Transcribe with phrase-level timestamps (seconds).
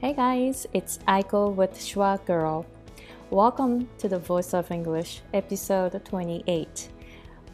[0.00, 2.64] Hey guys, it's Aiko with Schwa Girl.
[3.30, 6.88] Welcome to the Voice of English, episode 28.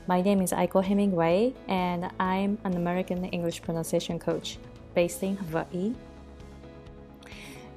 [0.07, 4.59] My name is Aiko Hemingway, and I'm an American English pronunciation coach
[4.95, 5.95] based in Hawaii.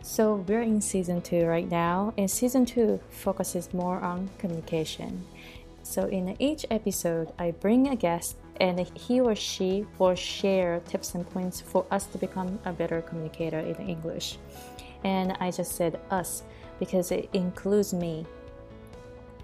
[0.02, 5.26] So, we're in season two right now, and season two focuses more on communication.
[5.84, 11.16] So, in each episode, I bring a guest and he or she will share tips
[11.16, 14.38] and points for us to become a better communicator in English.
[15.04, 16.44] And I just said us
[16.80, 18.26] because it includes me.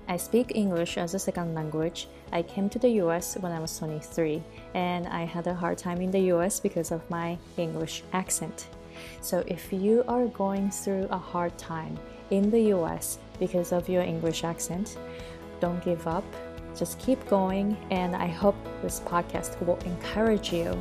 [0.08, 2.08] I speak English as a second language.
[2.32, 6.02] I came to the US when I was 23 and I had a hard time
[6.02, 8.68] in the US because of my English accent.
[9.22, 11.98] So if you are going through a hard time
[12.32, 14.98] in the US because of your English accent,
[15.60, 16.26] don't give up
[16.78, 20.80] just keep going, and I hope this podcast will encourage you.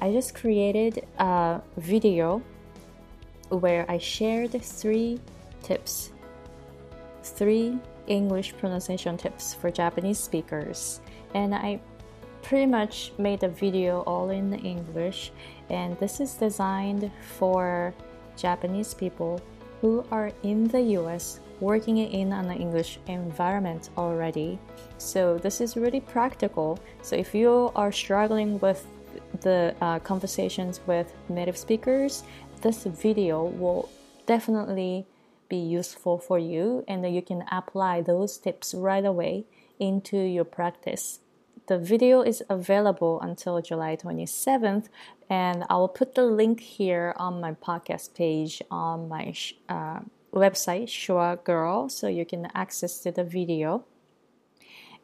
[0.00, 2.42] I just created a video
[3.48, 5.18] where I shared three
[5.62, 6.12] tips,
[7.22, 11.00] three English pronunciation tips for Japanese speakers,
[11.34, 11.80] and I
[12.42, 15.32] pretty much made the video all in English,
[15.70, 17.94] and this is designed for
[18.36, 19.40] Japanese people
[19.80, 24.58] who are in the US working in an English environment already.
[24.98, 26.78] So, this is really practical.
[27.02, 28.86] So, if you are struggling with
[29.40, 32.24] the uh, conversations with native speakers,
[32.62, 33.88] this video will
[34.26, 35.06] definitely
[35.48, 39.44] be useful for you, and you can apply those tips right away
[39.78, 41.20] into your practice.
[41.66, 44.90] The video is available until July 27th,
[45.30, 49.32] and I will put the link here on my podcast page on my
[49.66, 50.00] uh,
[50.34, 53.86] website, Schwa Girl, so you can access to the video.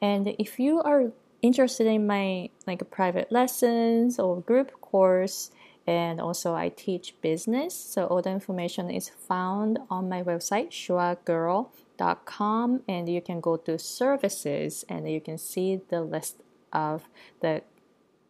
[0.02, 5.50] And if you are interested in my like private lessons or group course,
[5.86, 12.82] and also I teach business, so all the information is found on my website, schwagirl.com,
[12.86, 17.08] and you can go to services and you can see the list of
[17.40, 17.62] the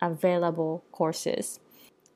[0.01, 1.61] available courses.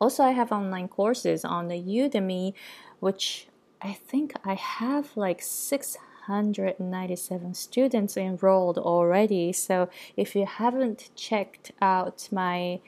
[0.00, 2.54] Also, I have online courses on the Udemy,
[3.00, 3.46] which
[3.80, 9.52] I think I have like 697 students enrolled already.
[9.52, 12.80] So, if you haven't checked out my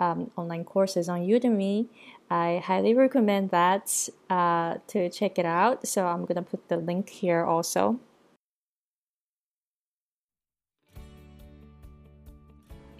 [0.00, 1.86] um, online courses on Udemy,
[2.30, 5.86] I highly recommend that uh, to check it out.
[5.86, 8.00] So, I'm gonna put the link here also.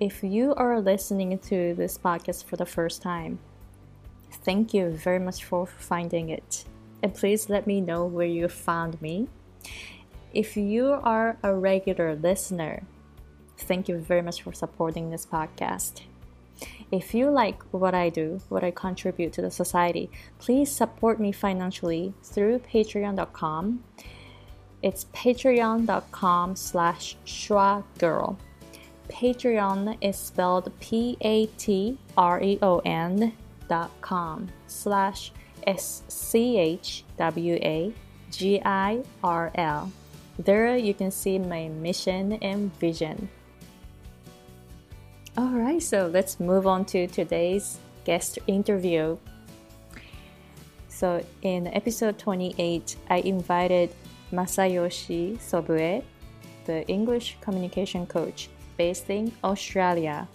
[0.03, 3.39] If you are listening to this podcast for the first time,
[4.43, 6.65] thank you very much for finding it.
[7.05, 9.29] And please let me know where you found me.
[10.35, 12.83] If you are a regular listener,
[13.57, 16.01] thank you very much for supporting this podcast.
[16.91, 21.31] If you like what I do, what I contribute to the society, please support me
[21.31, 23.85] financially through patreon.com.
[24.83, 28.37] It's patreon.com slash schwagirl.
[29.09, 33.33] Patreon is spelled P A T R E O N
[33.69, 35.33] dot com slash
[35.67, 37.93] S C H W A
[38.31, 39.93] G I R L.
[40.39, 43.29] There you can see my mission and vision.
[45.37, 49.17] Alright, so let's move on to today's guest interview.
[50.89, 53.95] So, in episode 28, I invited
[54.31, 56.03] Masayoshi Sobue,
[56.67, 60.29] the English communication coach based in Australia.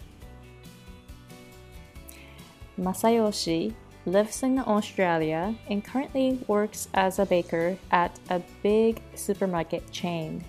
[2.80, 3.74] Masayoshi
[4.06, 10.44] lives in Australia and currently works as a baker at a big supermarket chain.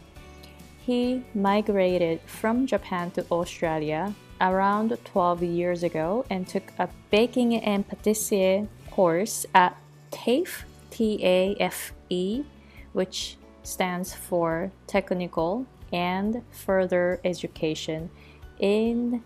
[0.78, 7.86] He migrated from Japan to Australia around 12 years ago and took a baking and
[7.88, 9.76] patissier course at
[10.10, 12.44] TAFE, T A F E,
[12.92, 18.10] which stands for Technical and further education
[18.58, 19.22] in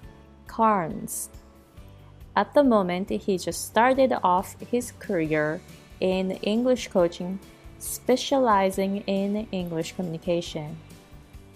[0.48, 1.30] Cairns.
[2.34, 5.60] At the moment, he just started off his career
[6.00, 7.38] in English coaching,
[7.78, 10.76] specializing in English communication.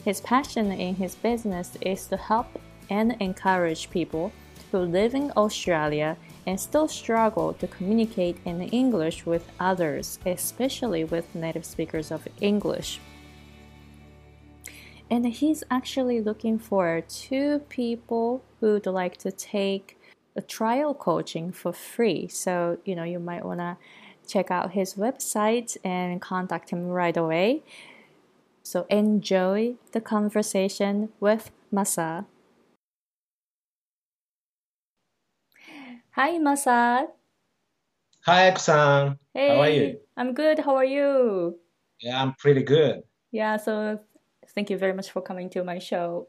[0.05, 2.47] His passion in his business is to help
[2.91, 4.33] and encourage people
[4.71, 6.17] who live in Australia
[6.47, 13.01] and still struggle to communicate in English with others, especially with native speakers of English
[15.11, 19.99] and he's actually looking for two people who'd like to take
[20.35, 22.29] a trial coaching for free.
[22.29, 23.77] So, you know, you might want to
[24.27, 27.63] check out his website and contact him right away.
[28.63, 32.27] So enjoy the conversation with Masa.
[36.11, 37.07] Hi, Masa.
[38.25, 39.19] Hi, Aksan.
[39.33, 40.01] Hey, How are you?
[40.17, 40.59] I'm good.
[40.59, 41.59] How are you?
[42.01, 43.03] Yeah, I'm pretty good.
[43.31, 44.01] Yeah, so
[44.57, 46.27] thank you very much for coming to my show.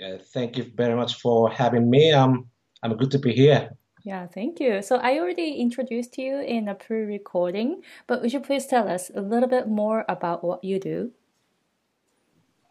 [0.00, 2.12] Yeah, thank you very much for having me.
[2.12, 2.48] Um,
[2.82, 3.70] I'm good to be here.
[4.04, 4.82] Yeah, thank you.
[4.82, 9.20] So I already introduced you in a pre-recording, but would you please tell us a
[9.20, 11.10] little bit more about what you do?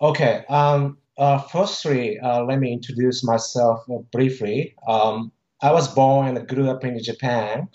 [0.01, 0.45] Okay.
[0.49, 4.75] Um, uh, firstly, uh, let me introduce myself uh, briefly.
[4.87, 5.31] Um,
[5.61, 7.67] I was born and grew up in Japan,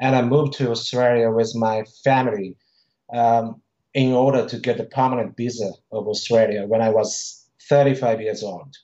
[0.00, 2.56] and I moved to Australia with my family
[3.12, 3.60] um,
[3.98, 8.76] in order to get the permanent visa of Australia when I was 35 years old.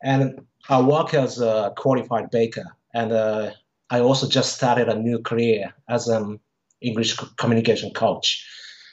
[0.00, 3.50] And I work as a qualified baker, and uh,
[3.90, 6.38] I also just started a new career as an
[6.80, 8.46] English communication coach.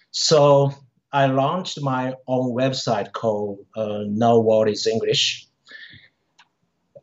[0.09, 0.71] So
[1.11, 5.47] I launched my own website called uh, No Worries English.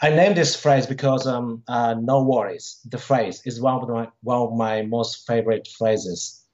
[0.02, 4.08] I named this phrase because um, uh, "no worries." The phrase is one of my
[4.22, 6.45] one of my most favorite phrases,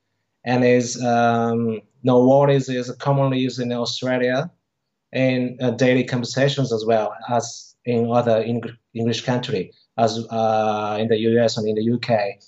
[0.44, 4.50] and is um, "no worries" is commonly used in Australia
[5.12, 11.08] in uh, daily conversations as well as in other Eng- English country, as uh, in
[11.08, 12.38] the US and in the UK.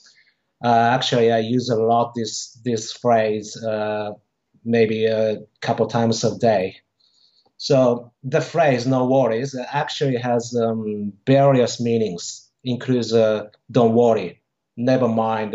[0.65, 4.13] Uh, actually, I use a lot this this phrase uh,
[4.65, 6.77] maybe a couple times a day.
[7.57, 12.51] So the phrase "no worries" actually has um, various meanings.
[12.65, 14.41] Includes uh, "don't worry,"
[14.77, 15.55] "never mind,"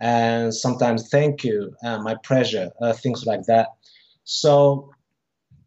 [0.00, 3.68] and, sometimes "thank you," uh, "my pleasure," uh, things like that.
[4.24, 4.90] So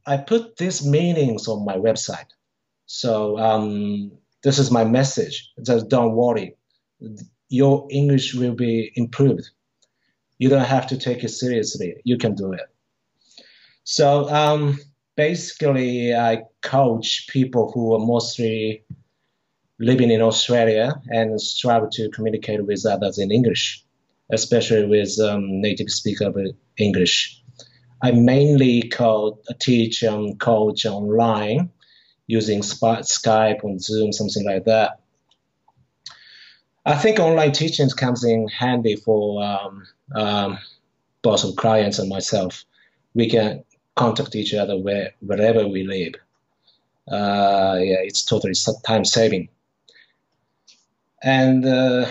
[0.05, 2.31] I put these meanings on my website.
[2.85, 4.11] So um,
[4.43, 5.51] this is my message.
[5.63, 6.55] Just don't worry.
[7.49, 9.49] Your English will be improved
[10.41, 11.97] you don't have to take it seriously.
[12.03, 12.67] You can do it.
[13.83, 14.79] So um,
[15.15, 18.83] basically, I coach people who are mostly
[19.77, 23.85] living in Australia and struggle to communicate with others in English,
[24.31, 26.37] especially with um, native speaker of
[26.77, 27.41] English.
[28.01, 31.69] I mainly co- teach and coach online
[32.27, 34.99] using Skype and Zoom, something like that.
[36.85, 40.57] I think online teaching comes in handy for um, um,
[41.21, 42.65] both of clients and myself.
[43.13, 43.63] We can
[43.95, 46.13] contact each other where, wherever we live.
[47.07, 48.53] Uh, yeah, it's totally
[48.85, 49.49] time saving.
[51.21, 52.09] And uh,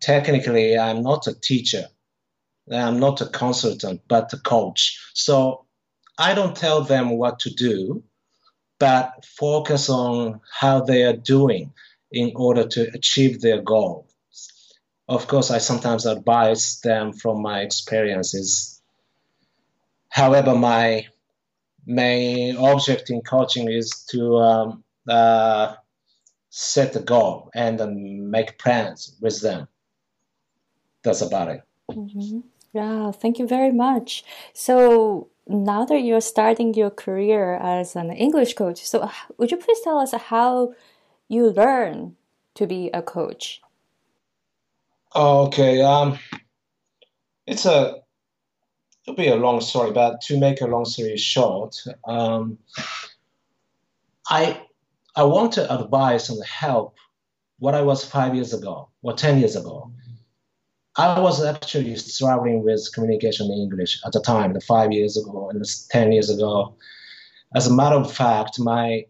[0.00, 1.86] technically, I'm not a teacher.
[2.70, 5.10] I'm not a consultant, but a coach.
[5.14, 5.66] So
[6.18, 8.02] I don't tell them what to do,
[8.78, 11.72] but focus on how they are doing
[12.10, 14.08] in order to achieve their goal.
[15.08, 18.80] Of course, I sometimes advise them from my experiences.
[20.08, 21.06] However, my
[21.86, 25.76] main object in coaching is to um, uh,
[26.50, 29.68] set a goal and um, make plans with them.
[31.06, 31.62] That's about it.
[31.92, 32.40] Mm-hmm.
[32.72, 34.24] Yeah, thank you very much.
[34.52, 39.08] So now that you're starting your career as an English coach, so
[39.38, 40.74] would you please tell us how
[41.28, 42.16] you learn
[42.56, 43.60] to be a coach?
[45.14, 45.80] Okay.
[45.80, 46.18] Um,
[47.46, 48.02] it's a
[49.04, 52.58] it'll be a long story, but to make a long story short, um,
[54.28, 54.60] I
[55.14, 56.96] I want to advise and help
[57.60, 59.92] what I was five years ago or ten years ago.
[60.98, 65.50] I was actually struggling with communication in English at the time, the five years ago
[65.50, 66.74] and ten years ago.
[67.54, 69.04] As a matter of fact, my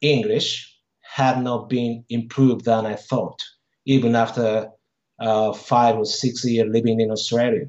[0.00, 3.42] English had not been improved than I thought,
[3.84, 4.70] even after
[5.18, 7.66] uh, five or six years living in Australia.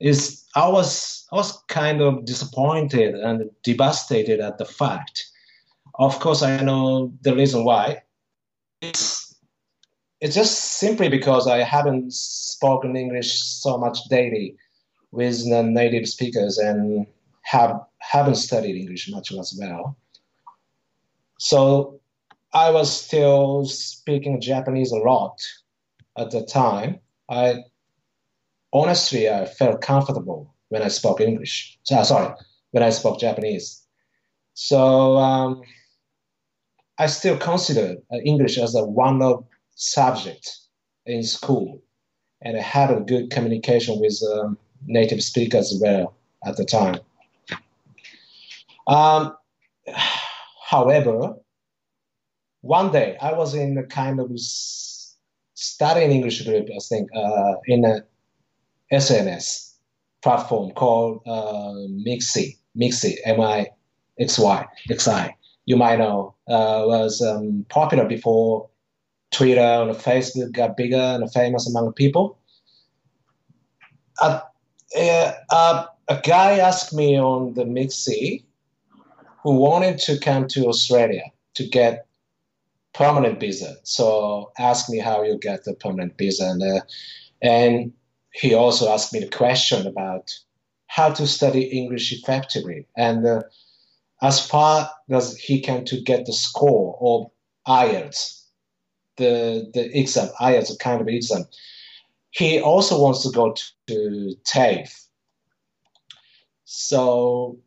[0.00, 5.24] Is I was I was kind of disappointed and devastated at the fact.
[5.94, 8.02] Of course, I know the reason why.
[8.82, 9.15] It's
[10.20, 14.56] it's just simply because I haven't spoken English so much daily
[15.12, 17.06] with the native speakers and
[17.42, 19.96] have haven't studied English much as well.
[21.38, 22.00] So
[22.52, 25.38] I was still speaking Japanese a lot
[26.16, 27.64] at the time, I
[28.72, 31.78] honestly I felt comfortable when I spoke English.
[31.84, 32.34] So, sorry,
[32.70, 33.82] when I spoke Japanese.
[34.54, 35.62] So um,
[36.98, 39.44] I still consider uh, English as a one of
[39.76, 40.58] subject
[41.06, 41.80] in school,
[42.42, 46.14] and I had a good communication with um, native speakers well
[46.44, 46.98] at the time.
[48.86, 49.36] Um,
[50.68, 51.36] however,
[52.62, 54.30] one day I was in a kind of
[55.54, 58.02] studying English group, I think, uh, in a
[58.92, 59.74] SNS
[60.22, 61.74] platform called uh,
[62.06, 65.36] Mixi, Mixi, M-I-X-Y, X-I.
[65.66, 68.68] You might know uh, was um, popular before
[69.36, 72.38] Twitter and Facebook got bigger and famous among people.
[74.22, 74.40] Uh,
[74.98, 78.44] uh, a guy asked me on the Mixi
[79.42, 81.24] who wanted to come to Australia
[81.54, 82.06] to get
[82.94, 83.76] permanent visa.
[83.82, 86.80] So asked me how you get the permanent visa, and uh,
[87.42, 87.92] and
[88.32, 90.32] he also asked me the question about
[90.86, 92.86] how to study English effectively.
[92.96, 93.42] And uh,
[94.22, 97.30] as far as he can to get the score of
[97.68, 98.35] IELTS,
[99.16, 101.44] the the exam, IELTS kind of exam,
[102.30, 104.92] he also wants to go to, to TAFE.
[106.64, 107.58] So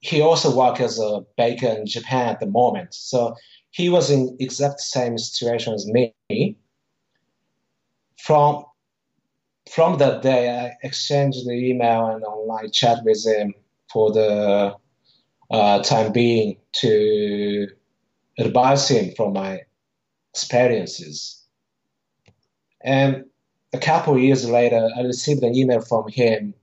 [0.00, 2.94] he also works as a baker in Japan at the moment.
[2.94, 3.34] So
[3.70, 6.14] he was in exact same situation as me.
[8.18, 8.64] From
[9.70, 13.54] from that day, I exchanged the email and online chat with him
[13.92, 14.74] for the
[15.50, 17.68] uh, time being to
[18.38, 19.60] advise him from my
[20.32, 21.44] experiences.
[22.82, 23.24] And
[23.72, 26.54] a couple years later, I received an email from him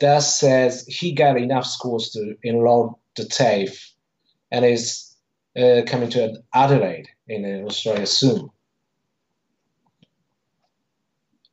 [0.00, 3.92] that says he got enough schools to enroll the TAFE
[4.50, 5.16] and is
[5.56, 8.48] uh, coming to Adelaide in Australia soon.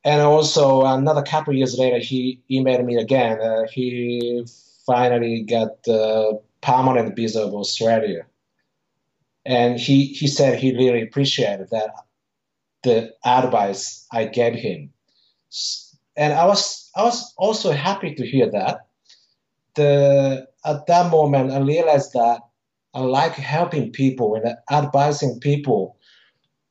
[0.04, 3.40] And also another couple years later, he emailed me again.
[3.40, 4.46] Uh, he
[4.86, 8.24] finally got the permanent visa of Australia,
[9.46, 11.90] and he he said he really appreciated that
[12.82, 14.92] the advice I gave him,
[16.16, 18.80] and I was I was also happy to hear that.
[19.74, 22.40] The at that moment I realized that
[22.92, 25.96] I like helping people and advising people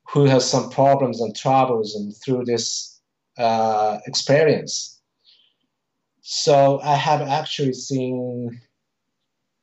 [0.08, 3.00] who have some problems and troubles and through this
[3.38, 5.00] uh, experience.
[6.20, 8.60] So I have actually seen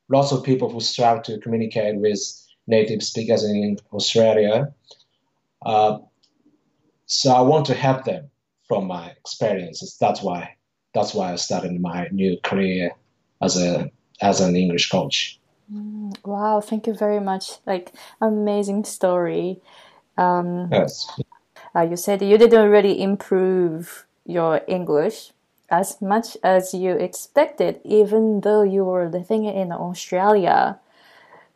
[0.10, 4.74] lots of people who struggle to communicate with native speakers in Australia.
[5.65, 6.00] Uh,
[7.05, 8.29] so I want to help them
[8.67, 9.98] from my experiences.
[10.00, 10.55] That's why
[10.93, 12.91] that's why I started my new career
[13.41, 13.91] as a
[14.22, 15.39] as an English coach.
[15.72, 17.60] Mm, wow, thank you very much.
[17.65, 19.60] Like amazing story.
[20.17, 21.10] Um, yes.
[21.75, 25.32] Uh, you said you didn't really improve your English
[25.70, 30.79] as much as you expected, even though you were living in Australia.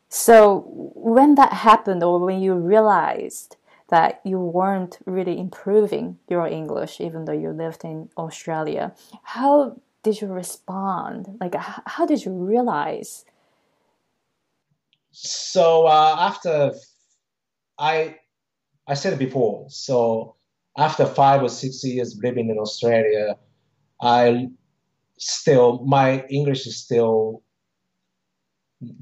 [0.10, 0.64] So
[0.96, 3.58] when that happened, or when you realized
[3.90, 10.22] that you weren't really improving your English, even though you lived in Australia, how did
[10.22, 11.38] you respond?
[11.40, 13.26] Like, how did you realize?
[15.12, 16.74] So uh, after
[17.78, 18.18] I
[18.88, 19.66] I said it before.
[19.70, 20.36] So
[20.78, 23.38] after five or six years living in Australia,
[24.02, 24.48] I
[25.18, 27.42] still my English is still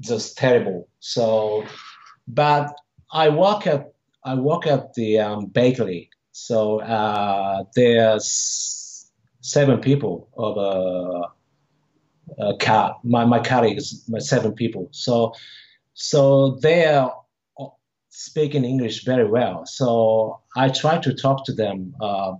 [0.00, 0.88] just terrible.
[1.00, 1.64] So,
[2.28, 2.74] but
[3.12, 3.92] I work at
[4.24, 6.10] I work at the um, bakery.
[6.32, 12.96] So uh, there's seven people of a, a car.
[13.04, 14.88] My my colleagues, my seven people.
[14.90, 15.32] So
[15.94, 17.12] so they are
[18.10, 19.66] speaking English very well.
[19.66, 22.32] So I try to talk to them uh,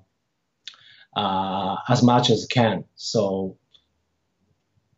[1.15, 2.85] uh, as much as can.
[2.97, 3.57] So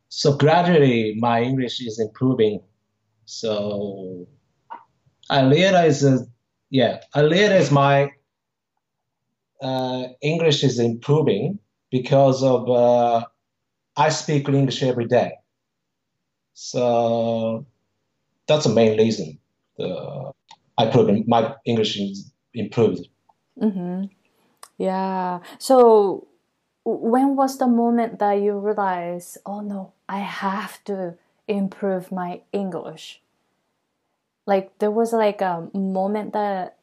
[0.09, 2.61] so gradually my English is improving.
[3.25, 4.27] So
[5.31, 6.05] I realize
[6.71, 8.11] yeah, I realize my
[9.61, 11.59] uh, English is improving
[11.91, 13.25] because of uh,
[13.97, 15.33] I speak English every day.
[16.55, 17.67] So
[18.47, 19.39] that's the main reason.
[19.77, 20.33] The,
[20.77, 23.09] I proven my English is improved.
[23.61, 24.05] Mm-hmm.
[24.79, 25.41] Yeah.
[25.59, 26.29] So
[26.85, 31.15] when was the moment that you realized, oh no, I have to
[31.47, 33.21] improve my English?
[34.47, 36.79] Like there was like a moment that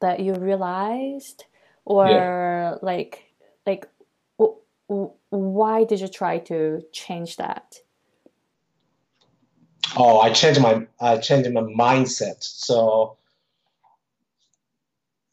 [0.00, 1.44] that you realized,
[1.84, 2.74] or yeah.
[2.80, 3.24] like
[3.66, 3.88] like
[5.28, 7.80] why did you try to change that?
[9.96, 12.42] Oh, I changed my I changed my mindset.
[12.42, 13.16] So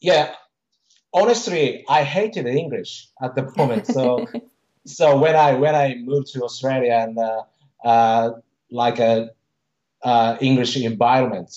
[0.02, 0.36] yeah,
[1.14, 3.88] honestly, I hated English at the moment.
[3.88, 4.28] So,
[4.86, 7.44] so when I when I moved to Australia and uh,
[7.84, 8.32] uh,
[8.72, 9.32] like a
[10.04, 11.52] uh, English environment,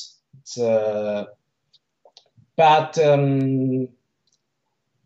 [2.56, 3.88] but um,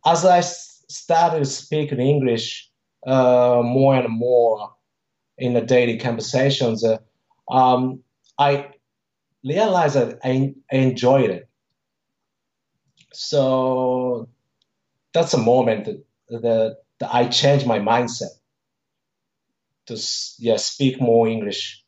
[0.06, 2.70] as I started speaking English
[3.06, 4.72] uh, more and more
[5.38, 6.98] in the daily conversations, uh,
[7.50, 8.00] um,
[8.38, 8.68] I
[9.44, 11.48] realized that I, I enjoyed it.
[13.12, 14.28] So
[15.12, 16.76] that's a moment that, that
[17.10, 18.32] I changed my mindset
[19.86, 19.96] to
[20.38, 21.84] yeah speak more English,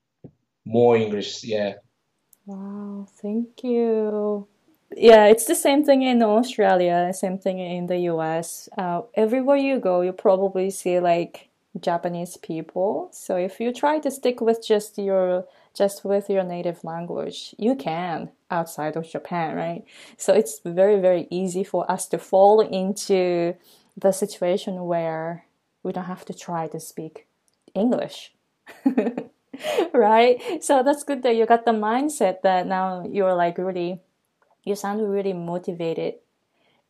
[0.64, 1.44] more English.
[1.44, 1.74] Yeah.
[2.46, 4.46] Wow, thank you.
[4.96, 8.68] Yeah, it's the same thing in Australia, same thing in the US.
[8.76, 11.48] Uh, everywhere you go, you probably see like
[11.80, 13.08] Japanese people.
[13.12, 17.74] So if you try to stick with just your just with your native language, you
[17.74, 19.84] can outside of Japan, right?
[20.16, 23.54] So it's very very easy for us to fall into
[23.96, 25.46] the situation where
[25.82, 27.26] we don't have to try to speak
[27.74, 28.32] English.
[29.94, 30.40] right?
[30.60, 34.00] So that's good that you got the mindset that now you're like really
[34.64, 36.14] you sound really motivated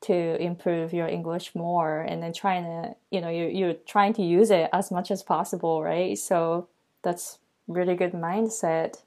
[0.02, 4.23] to improve your English more and then trying to, you know, you, you're trying to
[4.23, 6.16] use it as much as possible, right?
[6.18, 6.68] So
[7.02, 9.02] that's really good mindset.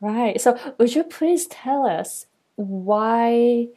[0.00, 0.40] Right.
[0.40, 3.68] So would you please tell us why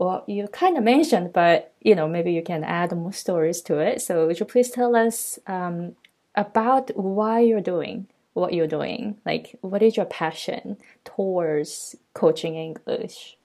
[0.00, 3.78] well you kind of mentioned but you know maybe you can add more stories to
[3.78, 4.02] it.
[4.02, 5.94] So would you please tell us um,
[6.34, 9.18] about why you're doing what you're doing?
[9.24, 13.36] Like what is your passion towards coaching english?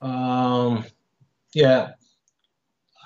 [0.00, 0.84] Um,
[1.54, 1.92] yeah,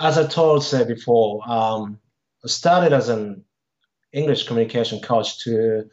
[0.00, 2.00] as I told say before, um,
[2.44, 3.44] I started as an
[4.12, 5.84] English communication coach to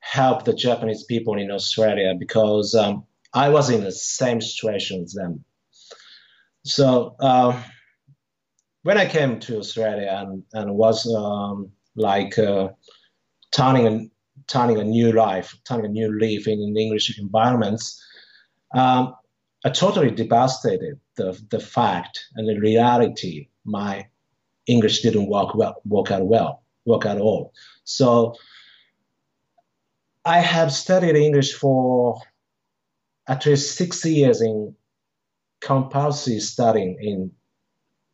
[0.00, 3.04] help the Japanese people in Australia because um,
[3.34, 5.44] I was in the same situation as them.
[6.70, 7.60] So uh,
[8.82, 12.68] when I came to Australia and, and was um, like uh,
[13.50, 14.06] turning a,
[14.46, 18.00] turning a new life, turning a new leaf in, English environments,
[18.74, 19.14] um,
[19.64, 24.06] I totally devastated the, the fact and the reality my
[24.66, 27.52] English didn't work well, work out well, work at all.
[27.84, 28.34] So
[30.24, 32.20] I have studied English for
[33.26, 34.74] at least six years in
[35.60, 37.30] compulsory studying in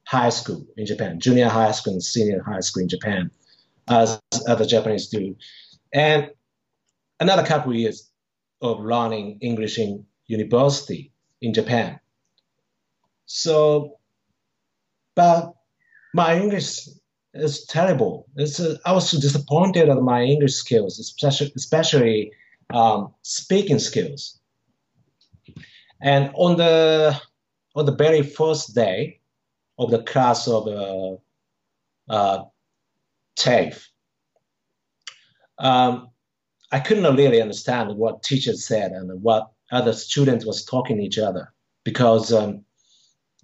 [0.06, 3.30] high school in Japan, junior high school and senior high school in Japan,
[3.88, 5.36] as other Japanese do.
[5.92, 6.30] And
[7.20, 8.10] another couple of years
[8.60, 11.99] of learning English in university in Japan.
[13.26, 13.99] So,
[15.14, 15.54] but
[16.14, 16.88] my English
[17.34, 18.26] is terrible.
[18.36, 22.32] It's, uh, I was disappointed at my English skills, especially, especially
[22.73, 24.38] um, speaking skills.
[26.00, 27.21] And on the
[27.76, 29.21] on the very first day
[29.78, 31.17] of the class of uh,
[32.10, 32.45] uh,
[33.36, 33.86] TAFE,
[35.58, 36.08] um,
[36.73, 41.19] I couldn't really understand what teachers said and what other students was talking to each
[41.19, 41.52] other
[41.84, 42.65] because um,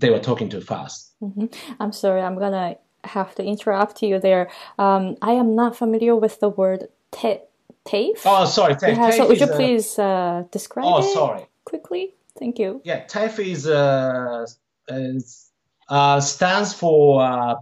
[0.00, 1.12] they were talking too fast.
[1.22, 1.46] Mm-hmm.
[1.78, 4.50] I'm sorry, I'm gonna have to interrupt you there.
[4.78, 7.42] Um, I am not familiar with the word te-
[7.84, 8.22] TAFE.
[8.24, 8.96] Oh, sorry, TAFE.
[8.96, 11.46] Yeah, so would you please uh, describe oh, it sorry.
[11.64, 12.14] quickly?
[12.38, 12.80] Thank you.
[12.84, 14.46] Yeah, TAFE is, uh,
[14.88, 15.50] is
[15.88, 17.54] uh, stands for uh,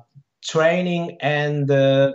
[0.45, 2.13] training and uh,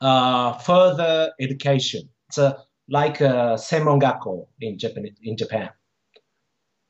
[0.00, 2.08] uh, further education.
[2.28, 2.58] It's a
[2.90, 5.06] like a senmongakko in Japan.
[5.22, 5.70] In Japan.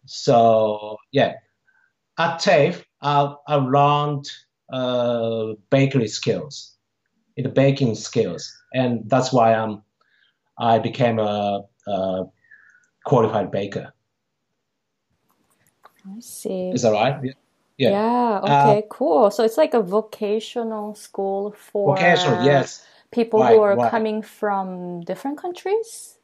[0.07, 1.35] So yeah,
[2.18, 4.29] at TAFE, I, I learned
[4.73, 6.77] uh, bakery skills,
[7.37, 9.83] the baking skills, and that's why I'm
[10.59, 12.25] I became a, a
[13.05, 13.92] qualified baker.
[16.16, 16.71] I see.
[16.71, 17.18] Is that right?
[17.23, 17.33] Yeah.
[17.77, 17.90] Yeah.
[17.90, 18.79] yeah okay.
[18.79, 19.31] Uh, cool.
[19.31, 22.44] So it's like a vocational school for vocational.
[22.44, 23.90] Yes people right, who are right.
[23.90, 26.18] coming from different countries?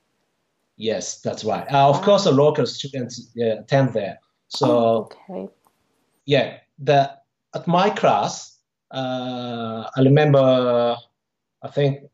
[0.76, 1.70] Yes, that's right.
[1.72, 4.18] Uh, of course, the local students uh, attend there.
[4.48, 4.96] So, oh,
[5.30, 5.48] okay.
[6.26, 7.10] yeah, the
[7.54, 8.58] at my class,
[8.90, 10.96] uh, I remember,
[11.62, 12.10] I think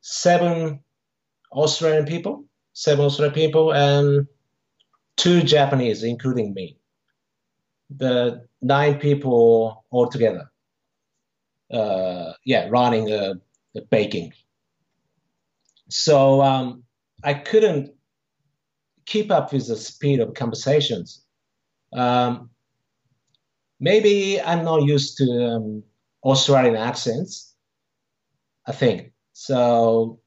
[0.00, 0.80] seven
[1.52, 4.26] Australian people, seven Australian people, and
[5.16, 6.78] two Japanese, including me.
[7.90, 10.50] The nine people altogether
[11.70, 13.34] uh, yeah, running a,
[13.76, 14.32] a baking.
[15.88, 16.84] So um,
[17.24, 17.92] I couldn't
[19.06, 21.24] keep up with the speed of conversations.
[21.92, 22.50] Um,
[23.80, 25.82] maybe I'm not used to um,
[26.24, 27.54] Australian accents.
[28.66, 30.20] I think so.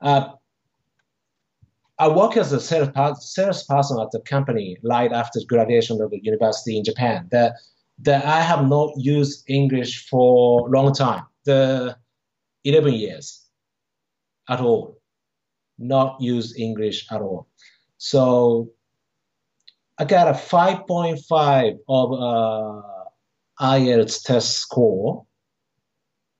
[0.00, 0.28] Uh,
[1.98, 6.84] I work as a salesperson at the company right after graduation of the university in
[6.84, 7.28] Japan.
[7.30, 7.54] The
[8.00, 11.96] that I have not used English for long time, the
[12.64, 13.46] 11 years
[14.48, 14.98] at all,
[15.78, 17.48] not used English at all.
[17.96, 18.70] So
[19.98, 22.82] I got a 5.5 of uh,
[23.60, 25.24] IELTS test score.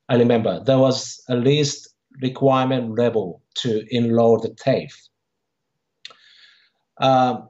[0.09, 1.89] I remember there was a least
[2.21, 4.95] requirement level to enroll the TAFE.
[6.99, 7.49] Um,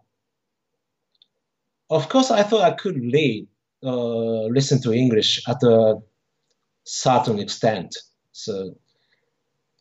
[1.89, 3.47] of course, I thought I could read
[3.83, 6.01] uh, listen to English at a
[6.85, 7.97] certain extent.
[8.33, 8.77] So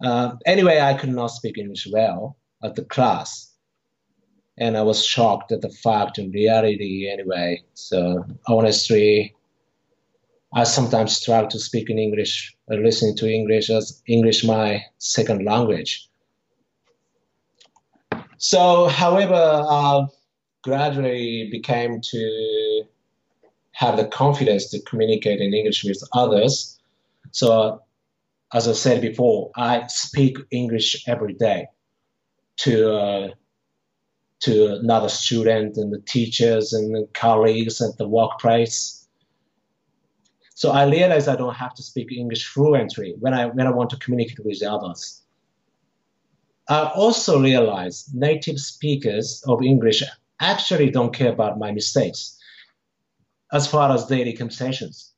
[0.03, 3.53] uh, anyway, I could not speak English well at the class,
[4.57, 7.63] and I was shocked at the fact and reality anyway.
[7.73, 9.35] So honestly,
[10.53, 15.45] I sometimes struggle to speak in English, uh, listening to English as English my second
[15.45, 16.07] language.
[18.37, 20.05] So, however, I
[20.63, 22.83] gradually became to
[23.73, 26.79] have the confidence to communicate in English with others.
[27.31, 27.81] So,
[28.53, 31.67] as I said before, I speak English every day
[32.57, 33.27] to uh,
[34.41, 39.07] to another student and the teachers and the colleagues at the workplace.
[40.53, 43.89] So I realize I don't have to speak English fluently when I when I want
[43.91, 45.24] to communicate with others.
[46.67, 50.03] I also realize native speakers of English
[50.39, 52.37] actually don't care about my mistakes
[53.51, 55.13] as far as daily conversations.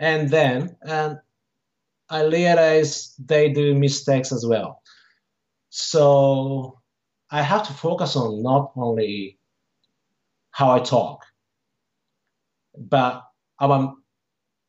[0.00, 1.20] And then and
[2.10, 4.82] I realize they do mistakes as well.
[5.70, 6.80] So
[7.30, 9.38] I have to focus on not only
[10.50, 11.24] how I talk,
[12.76, 13.24] but
[13.58, 14.02] I'm,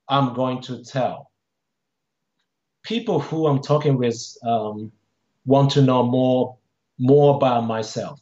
[0.08, 1.33] I'm going to tell
[2.84, 4.92] people who I'm talking with um,
[5.46, 6.58] want to know more
[7.00, 8.22] more about myself,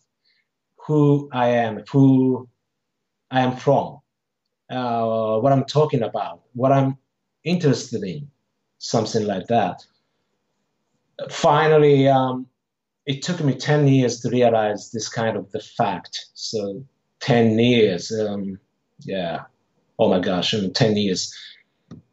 [0.77, 2.47] who I am, who
[3.29, 3.99] I am from,
[4.69, 6.97] uh, what I'm talking about, what I'm
[7.43, 8.29] interested in,
[8.77, 9.85] something like that.
[11.29, 12.47] Finally, um,
[13.05, 16.27] it took me 10 years to realize this kind of the fact.
[16.33, 16.83] So
[17.19, 18.57] 10 years, um,
[19.01, 19.41] yeah,
[19.99, 21.35] oh my gosh, 10 years.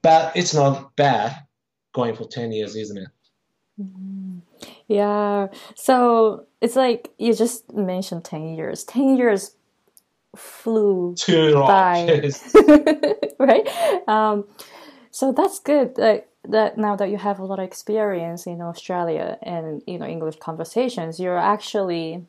[0.03, 1.48] But it's not bad
[1.92, 3.09] going for 10 years, isn't it?
[3.81, 4.38] Mm-hmm.
[4.88, 5.48] Yeah.
[5.74, 8.85] So it's like you just mentioned 10 years.
[8.85, 9.55] 10 years
[10.37, 11.66] flew Too long.
[11.66, 12.31] by.
[13.38, 14.09] right?
[14.09, 14.44] Um,
[15.11, 15.94] so that's good.
[15.96, 20.07] That, that now that you have a lot of experience in Australia and you know
[20.07, 22.24] English conversations, you're actually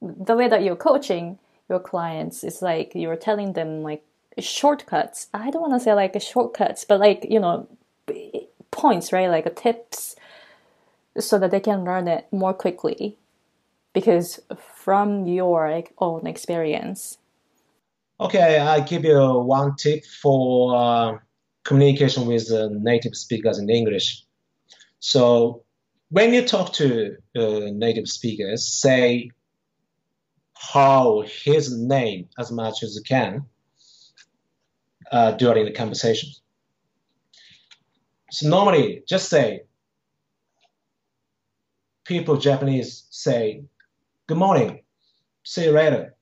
[0.00, 4.04] the way that you're coaching your clients is like you're telling them like
[4.38, 5.28] shortcuts.
[5.34, 7.66] I don't want to say like shortcuts, but like you know
[8.78, 9.28] points, right?
[9.28, 10.16] Like tips
[11.18, 13.16] so that they can learn it more quickly
[13.92, 17.18] because from your own experience.
[18.20, 21.18] Okay, I give you one tip for uh,
[21.64, 24.24] communication with uh, native speakers in English.
[25.00, 25.64] So
[26.10, 29.30] when you talk to uh, native speakers, say
[30.54, 33.44] how his name as much as you can
[35.12, 36.30] uh, during the conversation.
[38.30, 39.62] So normally, just say,
[42.04, 43.62] people Japanese say,
[44.26, 44.82] good morning,
[45.44, 46.14] see you later,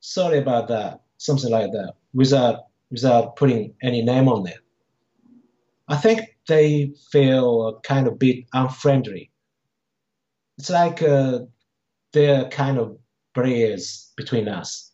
[0.00, 4.58] sorry about that, something like that, without, without putting any name on it.
[5.88, 9.30] I think they feel kind of bit unfriendly.
[10.56, 11.40] It's like uh,
[12.12, 12.96] they're kind of
[13.34, 14.92] barriers between us.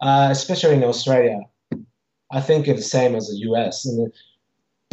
[0.00, 1.40] Uh, especially in Australia,
[2.30, 3.86] I think it's the same as the US.
[3.86, 4.12] And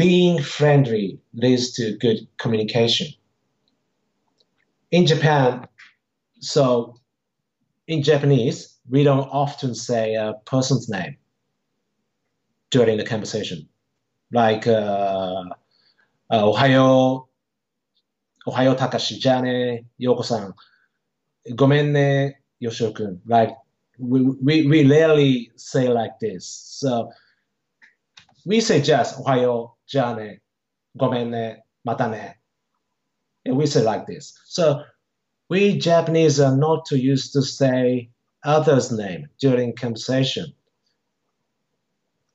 [0.04, 3.08] being friendly leads to good communication.
[4.92, 5.66] In Japan,
[6.42, 6.96] so
[7.88, 11.16] in Japanese, we don't often say a person's name
[12.70, 13.70] during the conversation.
[14.32, 15.46] Like, uh,
[16.30, 17.28] uh, Ohayo,
[18.46, 20.54] Ohayo Takashi, Jane, Yoko-san,
[21.52, 23.22] Gomenne, Yoshio-kun.
[23.26, 23.56] Like,
[23.98, 26.46] we, we, we rarely say like this.
[26.46, 27.10] So
[28.46, 30.43] we say just Ohayo, じゃあね、
[30.97, 32.39] ごめんね、またね.
[33.45, 34.35] And we say like this.
[34.47, 34.83] So
[35.49, 38.11] we Japanese are not too used to say
[38.45, 40.53] others' name during conversation.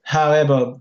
[0.02, 0.80] However,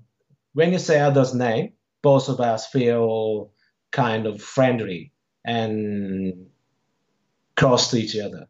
[0.55, 3.51] when you say others' name, both of us feel
[3.91, 5.13] kind of friendly
[5.45, 6.47] and
[7.57, 8.47] close to each other.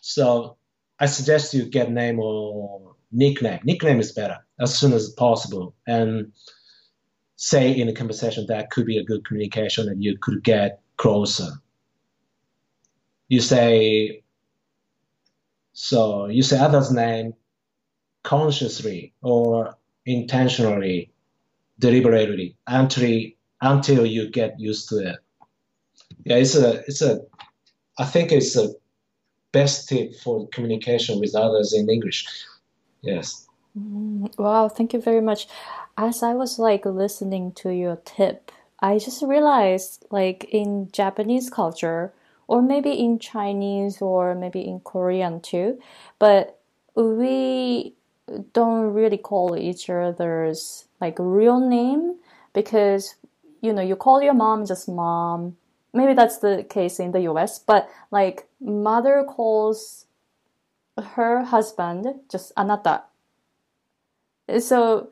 [0.00, 0.56] So
[0.98, 3.60] I suggest you get name or nickname.
[3.64, 5.74] Nickname is better as soon as possible.
[5.86, 6.32] And
[7.35, 11.49] say in a conversation that could be a good communication and you could get closer.
[13.27, 14.23] You say,
[15.73, 17.33] so you say other's name
[18.23, 21.11] consciously or intentionally,
[21.79, 23.21] deliberately, until,
[23.61, 25.17] until you get used to it.
[26.25, 27.21] Yeah, it's a, it's a,
[27.97, 28.69] I think it's a
[29.51, 32.25] best tip for communication with others in English.
[33.01, 33.47] Yes.
[33.77, 35.47] Mm, wow, thank you very much.
[35.97, 42.13] As I was like listening to your tip, I just realized like in Japanese culture
[42.47, 45.79] or maybe in Chinese or maybe in Korean too,
[46.19, 46.59] but
[46.95, 47.93] we
[48.53, 52.15] don't really call each other's like real name
[52.53, 53.15] because
[53.61, 55.57] you know you call your mom just mom.
[55.93, 60.05] Maybe that's the case in the US but like mother calls
[61.15, 63.03] her husband just anata
[64.59, 65.09] so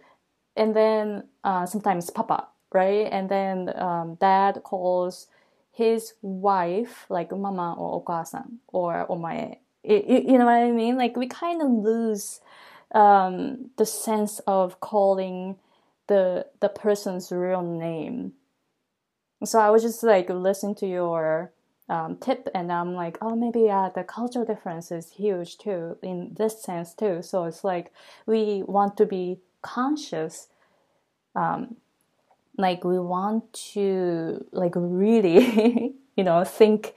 [0.56, 3.08] and then uh, sometimes papa right?
[3.12, 5.28] And then um, dad calls
[5.72, 10.96] his wife like mama or okasan or omae you know what i mean?
[10.96, 12.40] Like we kind of lose
[12.94, 15.58] um, the sense of calling
[16.08, 18.34] the the person's real name.
[19.44, 21.52] So i was just like listening to your
[21.92, 26.34] um, tip and i'm like oh maybe yeah the cultural difference is huge too in
[26.38, 27.22] this sense too.
[27.22, 27.92] So it's like
[28.26, 30.48] we want to be conscious
[31.36, 31.76] um,
[32.58, 36.94] like we want to like really you know think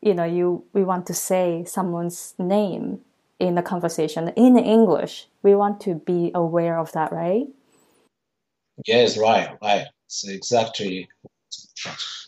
[0.00, 3.00] you know you we want to say someone's name
[3.38, 4.28] in a conversation.
[4.30, 7.46] In english we want to be aware of that right?
[8.86, 9.86] Yes right right.
[10.06, 11.08] It's exactly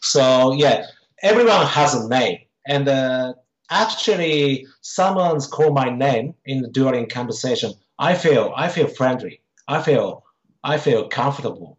[0.03, 0.87] so yeah
[1.25, 3.35] everyone has a name and uh,
[3.71, 9.83] actually someone's call my name in the during conversation i feel i feel friendly i
[9.83, 10.23] feel
[10.63, 11.79] i feel comfortable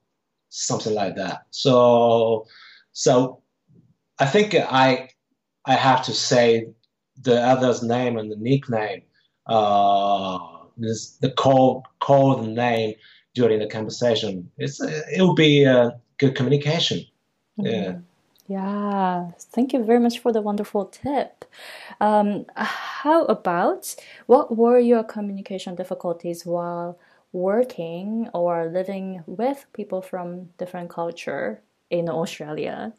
[0.55, 1.45] something like that.
[1.51, 2.47] So,
[2.93, 3.41] so
[4.19, 5.10] I think I
[5.65, 6.67] I have to say
[7.21, 9.01] the other's name and the nickname,
[9.47, 10.39] uh,
[10.77, 12.95] this, the call call the name
[13.34, 14.49] during the conversation.
[14.58, 17.05] It's it will be a good communication.
[17.60, 17.65] Mm-hmm.
[17.65, 17.95] Yeah.
[18.47, 21.45] Yeah, thank you very much for the wonderful tip.
[21.99, 23.95] Um, how about
[24.27, 26.99] what were your communication difficulties while
[27.31, 32.93] working or living with people from different culture in Australia?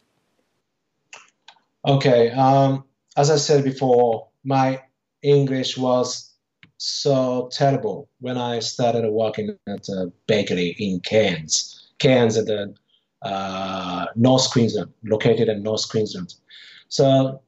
[1.84, 2.84] Okay, um,
[3.16, 4.82] as I said before, my
[5.22, 6.34] English was
[6.78, 11.92] so terrible when I started working at a bakery in Cairns.
[11.98, 12.74] Cairns at the
[13.22, 16.34] uh, North Queensland, located in North Queensland.
[16.88, 17.42] So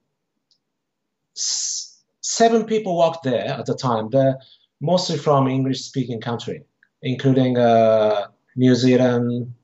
[1.37, 4.09] s- seven people worked there at the time.
[4.11, 4.39] They're
[4.81, 6.65] mostly from English-speaking country
[7.03, 8.27] including uh,
[8.57, 9.55] New Zealand,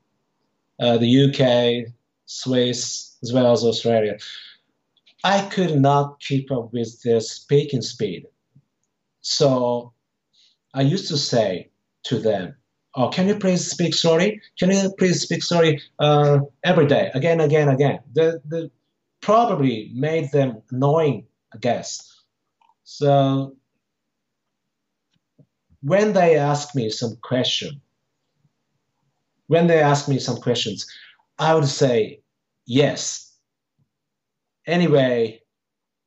[0.80, 1.92] uh, the UK,
[2.26, 4.16] Swiss, as well as Australia.
[5.22, 8.26] I could not keep up with their speaking speed.
[9.22, 9.92] So
[10.74, 11.70] I used to say
[12.04, 12.56] to them,
[12.96, 14.40] Oh, can you please speak slowly?
[14.58, 17.98] Can you please speak slowly uh, every day, again, again, again?
[18.12, 18.70] The, the
[19.20, 22.22] probably made them annoying, I guess.
[22.84, 23.56] So
[25.82, 27.80] when they ask me some question,
[29.48, 30.86] when they ask me some questions,
[31.38, 32.20] I would say
[32.66, 33.36] yes.
[34.66, 35.42] Anyway,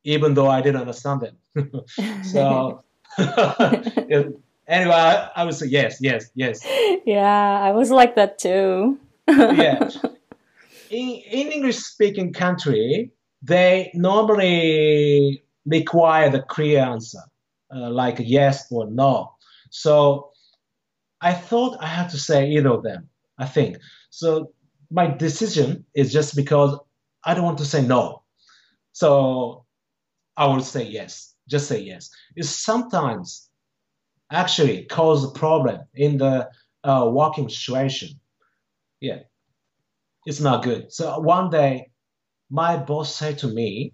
[0.04, 1.72] even though I didn't understand them.
[2.24, 2.84] so
[4.68, 6.66] anyway, I, I, would say yes, yes, yes.
[7.06, 8.98] Yeah, I was like that too.
[9.28, 9.90] yeah.
[10.90, 17.20] In, in English speaking country, they normally require the clear answer,
[17.76, 19.34] uh, like yes or no.
[19.70, 20.32] So
[21.20, 23.80] I thought I had to say either of them, I think.
[24.12, 24.54] So
[24.90, 26.80] my decision is just because
[27.26, 28.24] I don't want to say no.
[28.94, 29.66] So
[30.38, 32.10] I will say yes, just say yes.
[32.36, 33.47] It's sometimes
[34.32, 36.50] actually cause a problem in the
[36.84, 38.10] uh, working situation.
[39.00, 39.20] Yeah,
[40.26, 40.92] it's not good.
[40.92, 41.92] So one day,
[42.50, 43.94] my boss said to me,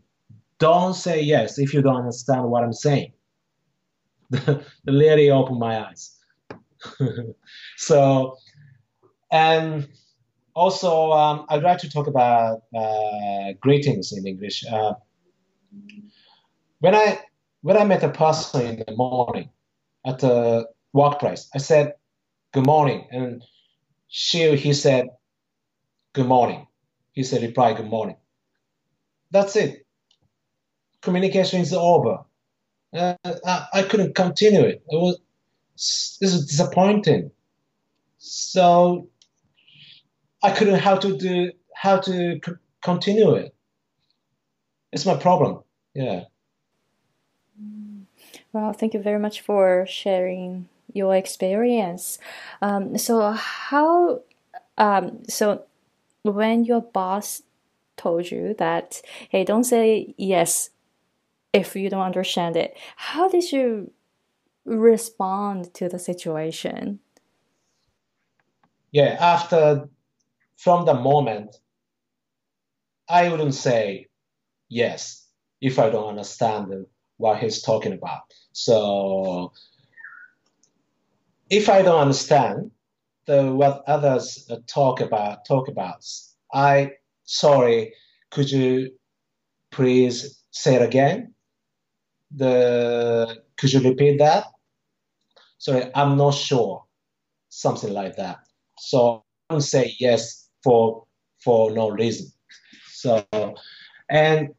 [0.59, 3.13] don't say yes if you don't understand what I'm saying.
[4.29, 6.17] the, lady opened my eyes.
[7.77, 8.37] so,
[9.31, 9.87] and
[10.55, 14.63] also, um, I'd like to talk about uh, greetings in English.
[14.65, 14.93] Uh,
[16.79, 17.19] when I
[17.61, 19.49] when I met a person in the morning
[20.05, 21.93] at the workplace, I said,
[22.53, 23.43] "Good morning," and
[24.07, 25.07] she he said,
[26.13, 26.67] "Good morning."
[27.13, 28.17] He said, "Reply, good morning."
[29.31, 29.85] That's it.
[31.01, 32.25] Communication is over
[32.93, 34.83] uh, I, I, couldn't continue it.
[34.87, 35.19] It was
[35.75, 37.31] this was disappointing.
[38.19, 39.09] So
[40.43, 42.51] I couldn't how to do how to c-
[42.83, 43.55] continue it.
[44.91, 45.63] It's my problem.
[45.95, 46.25] Yeah.
[48.53, 52.19] Well, thank you very much for sharing your experience.
[52.61, 54.21] Um, so how
[54.77, 55.63] um, so
[56.21, 57.41] when your boss
[57.97, 60.69] told you that hey don't say yes
[61.51, 62.75] if you don't understand it.
[62.95, 63.91] How did you
[64.65, 66.99] respond to the situation?
[68.91, 69.89] Yeah, after
[70.57, 71.55] from the moment,
[73.07, 74.07] I wouldn't say
[74.69, 75.27] yes
[75.61, 76.73] if I don't understand
[77.17, 78.33] what he's talking about.
[78.53, 79.51] So
[81.49, 82.71] if I don't understand
[83.25, 86.05] the what others uh, talk about talk about,
[86.53, 86.93] I
[87.25, 87.93] sorry.
[88.31, 88.91] Could you
[89.71, 91.33] please say it again?
[92.35, 94.45] The could you repeat that?
[95.59, 96.83] Sorry, I'm not sure.
[97.49, 98.39] Something like that.
[98.79, 101.05] So I don't say yes for
[101.43, 102.31] for no reason.
[102.91, 103.25] So
[104.09, 104.49] and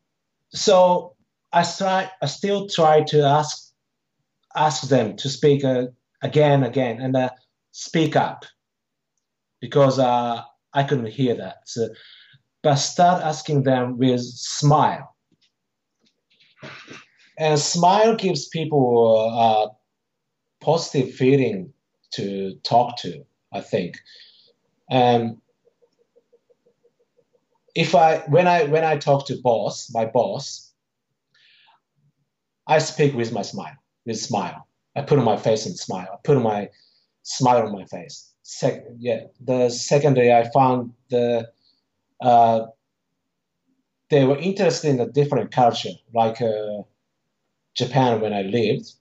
[0.52, 1.16] so
[1.52, 3.73] I try I still try to ask
[4.54, 5.86] ask them to speak uh,
[6.22, 7.30] again again and uh,
[7.72, 8.44] speak up
[9.60, 11.56] because uh, I couldn't hear that.
[11.66, 11.88] So,
[12.62, 15.14] but start asking them with smile.
[17.38, 19.70] And smile gives people a
[20.64, 21.72] positive feeling
[22.12, 23.96] to talk to, I think.
[24.88, 25.38] And
[27.74, 30.72] if I when I when I talk to boss, my boss,
[32.66, 34.66] I speak with my smile, with smile.
[34.96, 36.08] I put on my face and smile.
[36.12, 36.70] I put on my
[37.22, 38.32] smile on my face.
[38.42, 39.24] Sec- yeah.
[39.40, 41.50] The second day, I found the
[42.20, 42.66] uh,
[44.10, 46.82] they were interested in a different culture, like uh,
[47.74, 48.92] Japan when I lived.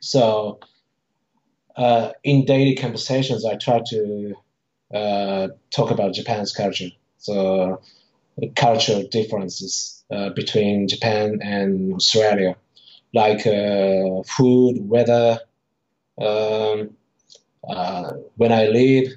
[0.00, 0.60] So
[1.76, 4.34] uh, in daily conversations, I try to
[4.92, 6.90] uh, talk about Japan's culture.
[7.18, 7.80] So
[8.56, 12.56] cultural differences uh, between Japan and Australia,
[13.14, 15.40] like uh, food, weather,
[16.20, 16.90] um,
[17.68, 19.08] uh, when I live.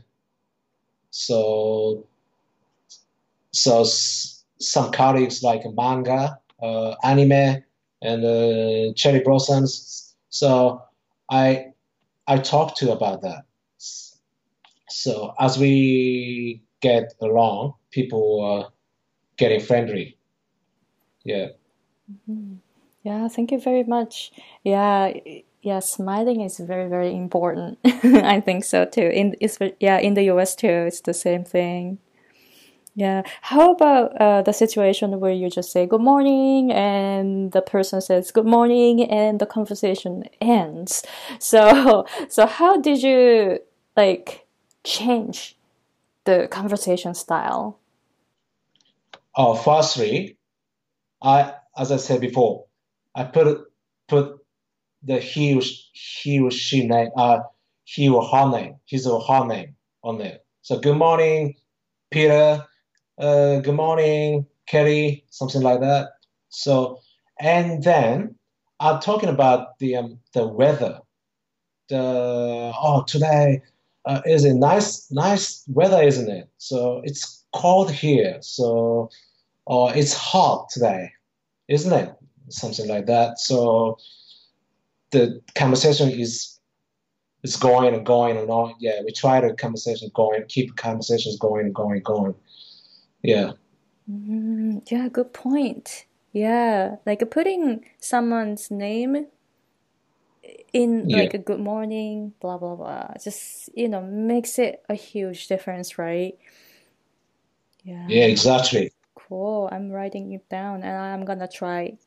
[1.10, 2.06] So,
[3.52, 7.64] so some colleagues like manga, uh, anime,
[8.02, 10.16] and uh, cherry blossoms.
[10.30, 10.82] So
[11.30, 11.74] I
[12.28, 13.46] I talk to about that.
[14.90, 18.72] So as we get along, people are
[19.38, 20.18] getting friendly.
[21.24, 21.48] Yeah.
[23.04, 24.32] Yeah, thank you very much.
[24.64, 25.14] Yeah,
[25.62, 27.80] yeah, smiling is very, very important.
[27.86, 29.10] I think so too.
[29.14, 32.00] In it's yeah, in the US too, it's the same thing.
[32.94, 33.24] Yeah.
[33.42, 38.32] How about uh, the situation where you just say good morning and the person says
[38.32, 41.04] good morning and the conversation ends?
[41.40, 43.60] So, so how did you
[43.96, 44.46] like
[44.84, 45.58] change
[46.26, 47.80] the conversation style?
[49.36, 50.38] Oh, firstly,
[51.22, 52.66] I as I said before,
[53.16, 53.68] I put
[54.08, 54.40] put
[55.04, 55.60] the he
[55.94, 57.40] he she name uh
[57.84, 60.40] he or her name, his or her name on there.
[60.62, 61.56] So good morning,
[62.12, 62.66] Peter.
[63.18, 65.26] Uh, good morning, Kelly.
[65.30, 66.10] Something like that.
[66.50, 67.00] So
[67.40, 68.36] and then
[68.80, 71.00] I'm talking about the um, the weather.
[71.90, 73.62] The oh today
[74.06, 76.50] uh, is a nice nice weather, isn't it?
[76.58, 78.38] So it's cold here.
[78.42, 79.10] So
[79.66, 81.12] or it's hot today,
[81.68, 82.16] isn't it?
[82.54, 83.40] Something like that.
[83.40, 83.98] So
[85.12, 86.60] the conversation is
[87.44, 88.76] is going and going and on.
[88.80, 92.36] Yeah, we try the conversation going, keep conversations going and going and going.
[93.24, 93.54] Yeah,
[94.10, 96.06] Mm, yeah, good point.
[96.34, 99.28] Yeah, like putting someone's name
[100.74, 104.96] in yeah, like a good morning, blah blah blah, just you know makes it a
[104.96, 106.38] huge difference, right?
[107.84, 108.92] yeah, Yeah, exactly.
[109.16, 109.70] cool.
[109.72, 111.98] I'm writing it down and I'm gonna try.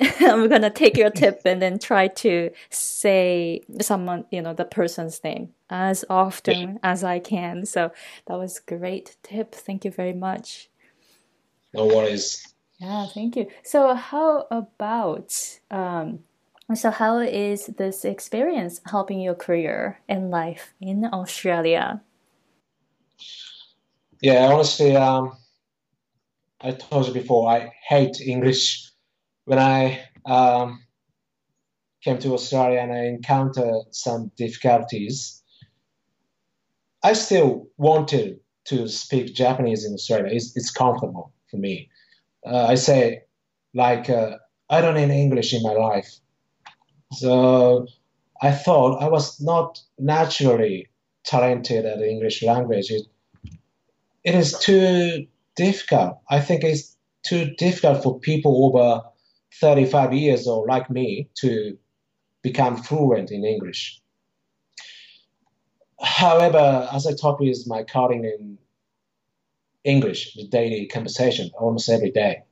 [0.20, 5.22] I'm gonna take your tip and then try to say someone, you know, the person's
[5.24, 7.66] name as often as I can.
[7.66, 7.92] So
[8.26, 9.54] that was great tip.
[9.54, 10.70] Thank you very much.
[11.74, 12.54] no worries.
[12.78, 13.48] Yeah, thank you.
[13.62, 16.20] So how about um
[16.74, 22.02] so how is this experience helping your career and life in Australia?
[24.20, 25.32] Yeah, honestly, um,
[26.60, 28.87] I told you before, I hate English.
[29.48, 30.84] When I um,
[32.04, 35.42] came to Australia and I encountered some difficulties,
[37.02, 40.34] I still wanted to speak Japanese in Australia.
[40.34, 41.88] It's, it's comfortable for me.
[42.44, 43.22] Uh, I say,
[43.72, 44.36] like, uh,
[44.68, 46.10] I don't need English in my life.
[47.12, 47.86] So
[48.42, 50.90] I thought I was not naturally
[51.24, 52.90] talented at the English language.
[52.90, 53.06] It,
[54.24, 56.18] it is too difficult.
[56.28, 59.08] I think it's too difficult for people over
[59.54, 61.76] 35 years old like me to
[62.42, 64.00] become fluent in English.
[66.00, 68.58] However, as I talk with my colleague in
[69.84, 72.42] English, the daily conversation almost every day,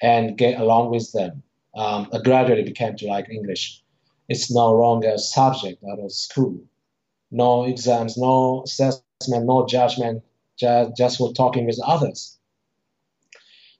[0.00, 1.42] and get along with them,
[1.74, 3.82] um, I gradually became to like English.
[4.28, 6.58] It's no longer a subject out of school.
[7.30, 10.22] No exams, no assessment, no judgment,
[10.56, 12.38] just, just for talking with others.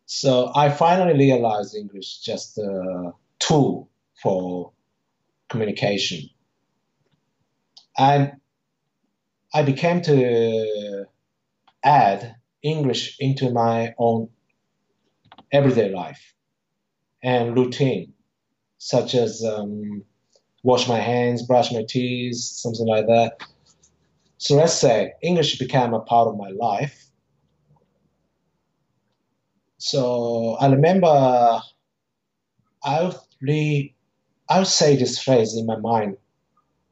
[0.06, 3.88] So I finally realized English is just a tool
[4.22, 4.72] for
[5.48, 6.28] communication.
[7.96, 8.32] And
[9.54, 11.06] I became to
[11.82, 14.28] add English into my own
[15.52, 16.34] everyday life
[17.22, 18.12] and routine,
[18.78, 20.02] such as um,
[20.62, 23.46] wash my hands, brush my teeth, something like that.
[24.38, 27.03] So let's say English became a part of my life.
[29.84, 31.60] So I remember
[32.82, 33.94] I'll really,
[34.48, 36.16] I would say this phrase in my mind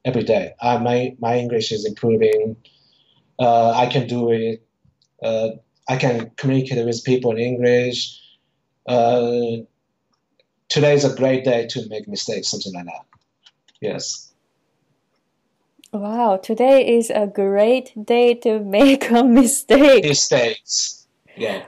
[0.04, 0.52] every day.
[0.60, 2.56] Uh, my my English is improving.
[3.38, 4.62] Uh, I can do it.
[5.22, 5.48] Uh,
[5.88, 8.20] I can communicate with people in English.
[8.86, 9.64] Uh,
[10.68, 13.06] today is a great day to make mistakes, something like that.
[13.80, 14.34] Yes.
[15.94, 20.04] Wow, today is a great day to make a mistake.
[20.04, 21.06] Mistakes.
[21.38, 21.64] Yeah.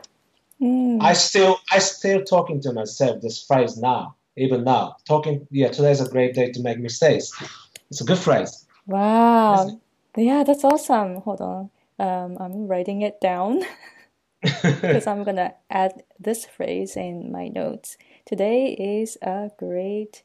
[0.65, 1.01] Mm.
[1.03, 4.97] I still I still talking to myself this phrase now, even now.
[5.07, 7.33] Talking yeah, today is a great day to make mistakes.
[7.91, 8.67] It's a good phrase.
[8.87, 9.81] Wow.
[10.17, 11.17] Yeah, that's awesome.
[11.23, 11.71] Hold on.
[11.99, 13.63] Um, I'm writing it down
[14.43, 17.99] because I'm gonna add this phrase in my notes.
[18.27, 20.25] Today is a great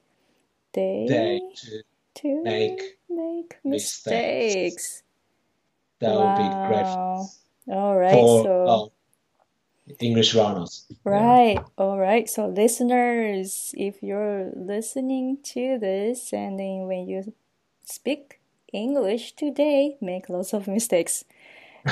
[0.74, 1.84] day, Day to
[2.16, 4.46] to make make mistakes.
[4.46, 5.04] mistakes.
[6.02, 6.88] that would be great
[7.68, 8.14] All right.
[8.14, 8.92] for So,
[10.00, 10.86] English learners.
[11.10, 11.36] Yeah.
[11.36, 11.66] right.
[11.78, 12.30] All right.
[12.30, 17.34] So, listeners, if you're listening to this and then when you
[17.84, 18.40] speak
[18.74, 21.26] English today, make lots of mistakes.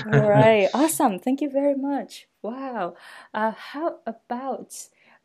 [0.06, 0.70] All right.
[0.74, 1.20] Awesome.
[1.20, 2.28] Thank you very much.
[2.42, 2.96] Wow.
[3.34, 4.74] Uh, how about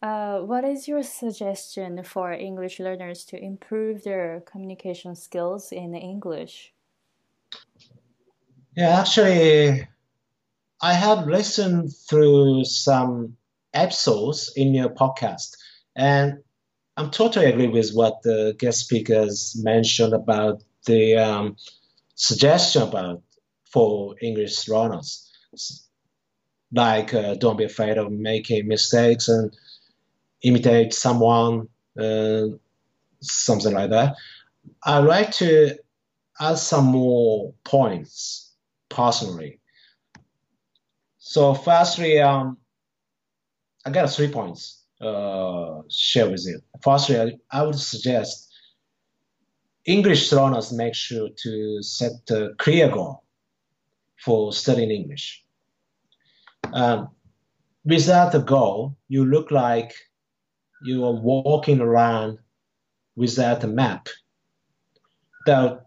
[0.03, 6.73] uh, what is your suggestion for English learners to improve their communication skills in English?
[8.77, 9.87] Yeah, actually,
[10.83, 13.37] I have listened through some
[13.73, 15.57] episodes in your podcast,
[15.95, 16.43] and
[16.97, 21.57] I'm totally agree with what the guest speakers mentioned about the um,
[22.17, 23.23] suggestion about
[23.71, 25.31] for English learners,
[26.73, 29.57] like uh, don't be afraid of making mistakes and
[30.43, 32.47] imitate someone, uh,
[33.21, 34.17] something like that.
[34.83, 35.79] I'd like to
[36.41, 38.53] add some more points
[38.89, 39.61] personally.
[41.33, 42.59] So firstly, um,
[43.87, 46.61] I got three points uh, share with you.
[46.83, 48.53] Firstly, I, I would suggest
[49.87, 53.25] English learners make sure to set a clear goal
[54.23, 55.43] for studying English.
[56.71, 57.09] Um,
[57.83, 59.95] without a goal, you look like
[60.85, 62.41] you are walking around
[63.17, 64.07] without a map.
[65.47, 65.87] That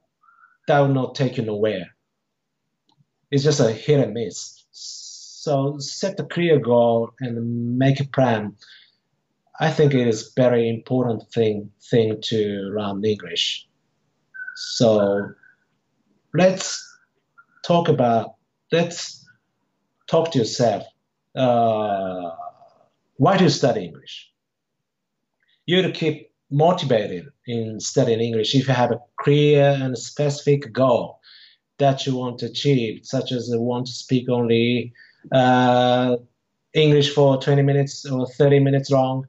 [0.67, 1.85] that will not take you nowhere.
[3.29, 4.64] It's just a hit and miss.
[5.45, 8.55] So set a clear goal and make a plan.
[9.59, 12.39] I think it is very important thing thing to
[12.75, 13.67] learn English.
[14.55, 15.29] So
[16.33, 16.65] let's
[17.63, 18.33] talk about
[18.71, 19.23] let's
[20.07, 20.83] talk to yourself.
[21.35, 22.31] Uh,
[23.17, 24.31] why do you study English?
[25.67, 31.19] You to keep motivated in studying English if you have a clear and specific goal
[31.77, 34.91] that you want to achieve, such as you want to speak only
[35.31, 36.17] uh,
[36.73, 39.27] English for 20 minutes or 30 minutes long,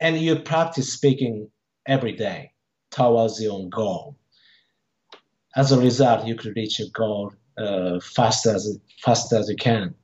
[0.00, 1.48] and you practice speaking
[1.86, 2.52] every day
[2.90, 4.16] towards your goal.
[5.56, 9.94] As a result, you could reach your goal uh, fast as fast as you can.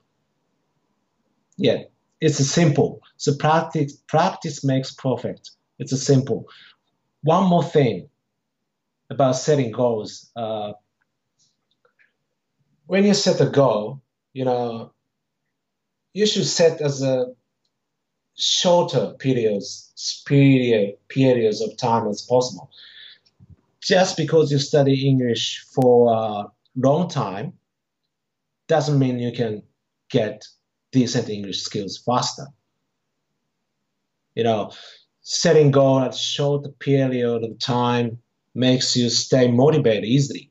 [1.57, 1.83] Yeah,
[2.21, 3.01] it's simple.
[3.16, 5.51] So practice practice makes perfect.
[5.79, 6.47] It's a simple.
[7.23, 8.09] One more thing
[9.11, 10.31] about setting goals.
[10.37, 10.73] Uh,
[12.91, 14.91] when you set a goal, you know,
[16.12, 17.26] you should set as a
[18.36, 22.68] shorter periods period periods of time as possible.
[23.80, 27.53] Just because you study English for a long time
[28.66, 29.62] doesn't mean you can
[30.11, 30.45] get
[30.91, 32.49] decent English skills faster.
[34.34, 34.72] You know,
[35.22, 38.18] setting goal at short period of time
[38.53, 40.50] makes you stay motivated easily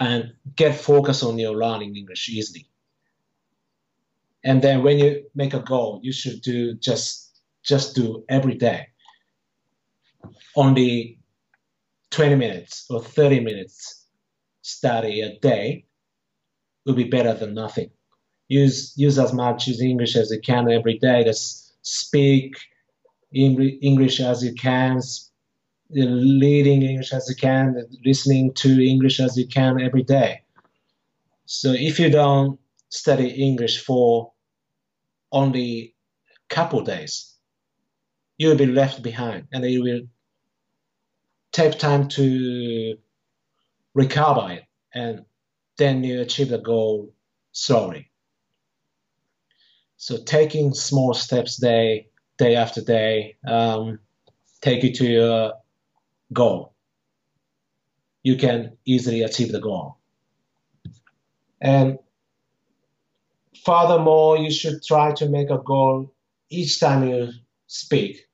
[0.00, 2.68] and get focus on your learning English easily.
[4.44, 8.88] And then when you make a goal, you should do just just do every day.
[10.56, 11.18] Only
[12.10, 14.06] 20 minutes or 30 minutes
[14.62, 15.84] study a day
[16.86, 17.90] will be better than nothing.
[18.48, 21.24] Use use as much as English as you can every day.
[21.24, 22.56] Just speak
[23.32, 25.00] English as you can,
[25.90, 30.42] reading English as you can, listening to English as you can every day.
[31.46, 32.58] So if you don't
[32.90, 34.32] study English for
[35.32, 35.94] only
[36.50, 37.34] a couple days,
[38.36, 40.02] you'll be left behind and you will
[41.52, 42.96] take time to
[43.94, 44.64] recover it,
[44.94, 45.24] and
[45.78, 47.12] then you achieve the goal
[47.52, 48.10] slowly.
[49.96, 53.98] So taking small steps day day after day um,
[54.60, 55.52] take you to your
[56.32, 56.74] goal.
[58.22, 59.96] You can easily achieve the goal.
[61.60, 61.98] And
[63.64, 66.12] furthermore, you should try to make a goal
[66.50, 67.30] each time you
[67.66, 68.26] speak.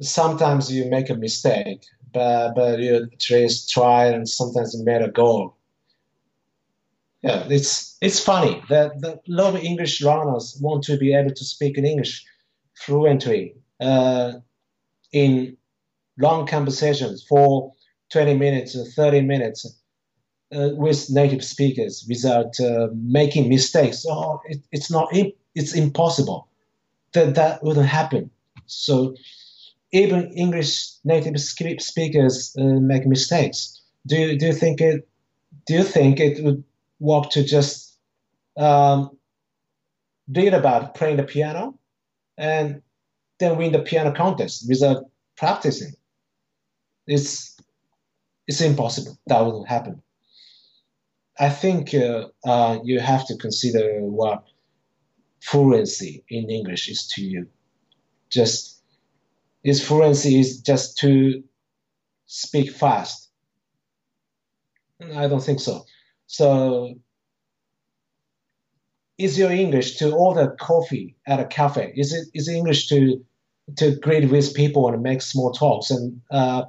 [0.00, 5.10] Sometimes you make a mistake, but, but you just try and sometimes you made a
[5.10, 5.56] goal.
[7.22, 11.44] Yeah, it's it's funny that the lot of English learners want to be able to
[11.44, 12.24] speak in English
[12.74, 14.34] fluently uh,
[15.12, 15.55] in
[16.18, 17.72] long conversations for
[18.10, 19.66] 20 minutes or 30 minutes
[20.54, 24.04] uh, with native speakers without uh, making mistakes.
[24.08, 25.08] Oh, it, it's not.
[25.54, 26.48] It's impossible.
[27.12, 28.30] That that wouldn't happen.
[28.66, 29.14] So
[29.92, 33.80] even English native speakers uh, make mistakes.
[34.06, 35.08] Do you, do you think it?
[35.66, 36.62] Do you think it would
[37.00, 37.98] work to just
[38.56, 39.16] um,
[40.28, 41.78] read about playing the piano
[42.38, 42.82] and
[43.38, 45.06] then win the piano contest without
[45.36, 45.92] practicing?
[47.06, 47.56] It's
[48.46, 49.18] it's impossible.
[49.26, 50.02] That wouldn't happen.
[51.38, 54.44] I think uh, uh, you have to consider what
[55.42, 57.46] fluency in English is to you.
[58.30, 58.82] Just
[59.62, 61.42] is fluency is just to
[62.26, 63.28] speak fast.
[65.14, 65.84] I don't think so.
[66.26, 66.94] So
[69.18, 71.92] is your English to order coffee at a cafe?
[71.96, 73.24] Is it is English to
[73.76, 75.90] to greet with people and make small talks?
[75.90, 76.64] And uh,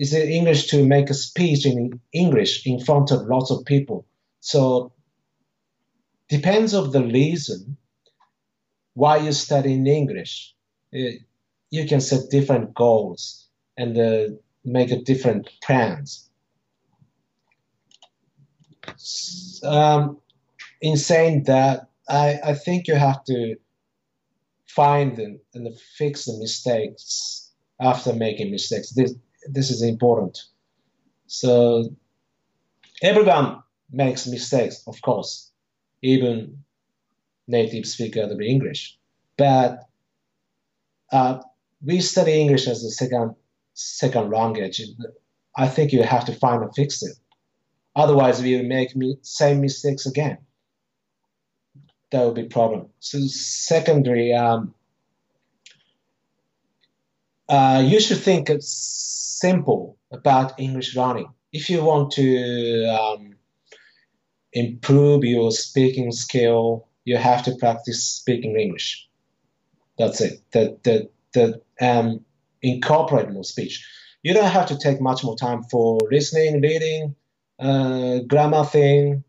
[0.00, 4.06] is it English to make a speech in English in front of lots of people?
[4.40, 4.92] So
[6.30, 7.76] depends of the reason
[8.94, 10.54] why you study in English.
[10.90, 11.20] It,
[11.68, 13.46] you can set different goals
[13.76, 14.34] and uh,
[14.64, 16.30] make a different plans.
[19.62, 20.16] Um,
[20.80, 23.56] in saying that, I, I think you have to
[24.66, 28.92] find and, and fix the mistakes after making mistakes.
[28.94, 29.14] This,
[29.48, 30.38] this is important.
[31.26, 31.84] So
[33.02, 35.50] everyone makes mistakes, of course,
[36.02, 36.64] even
[37.46, 38.98] native speaker of English.
[39.36, 39.80] But
[41.12, 41.40] uh,
[41.84, 43.34] we study English as a second
[43.74, 44.82] second language.
[45.56, 47.16] I think you have to find and fix it.
[47.96, 50.38] Otherwise, we will make me, same mistakes again.
[52.10, 52.88] That would be problem.
[53.00, 54.74] So secondary, um,
[57.50, 61.28] uh, you should think simple about English learning.
[61.52, 63.34] If you want to um,
[64.52, 69.08] improve your speaking skill, you have to practice speaking English.
[69.98, 70.40] That's it.
[70.52, 72.24] That that that um,
[72.62, 73.84] incorporate more speech.
[74.22, 77.16] You don't have to take much more time for listening, reading,
[77.58, 79.24] uh, grammar thing.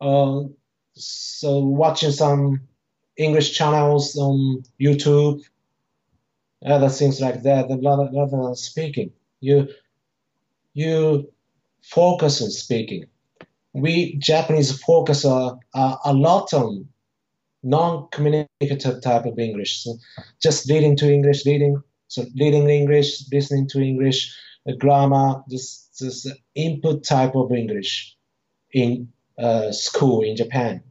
[0.00, 0.42] Uh,
[0.94, 2.60] so watching some
[3.16, 5.40] English channels on YouTube,
[6.64, 9.12] other things like that, rather, than speaking
[9.44, 9.68] you
[10.72, 11.30] you
[11.82, 13.04] focus on speaking.
[13.74, 16.88] We Japanese focus a, a, a lot on
[17.62, 19.82] non-communicative type of English.
[19.82, 19.96] So
[20.40, 24.34] just reading to English, reading, so reading English, listening to English,
[24.78, 28.16] grammar, just this input type of English
[28.72, 29.08] in
[29.38, 30.82] uh, school in Japan.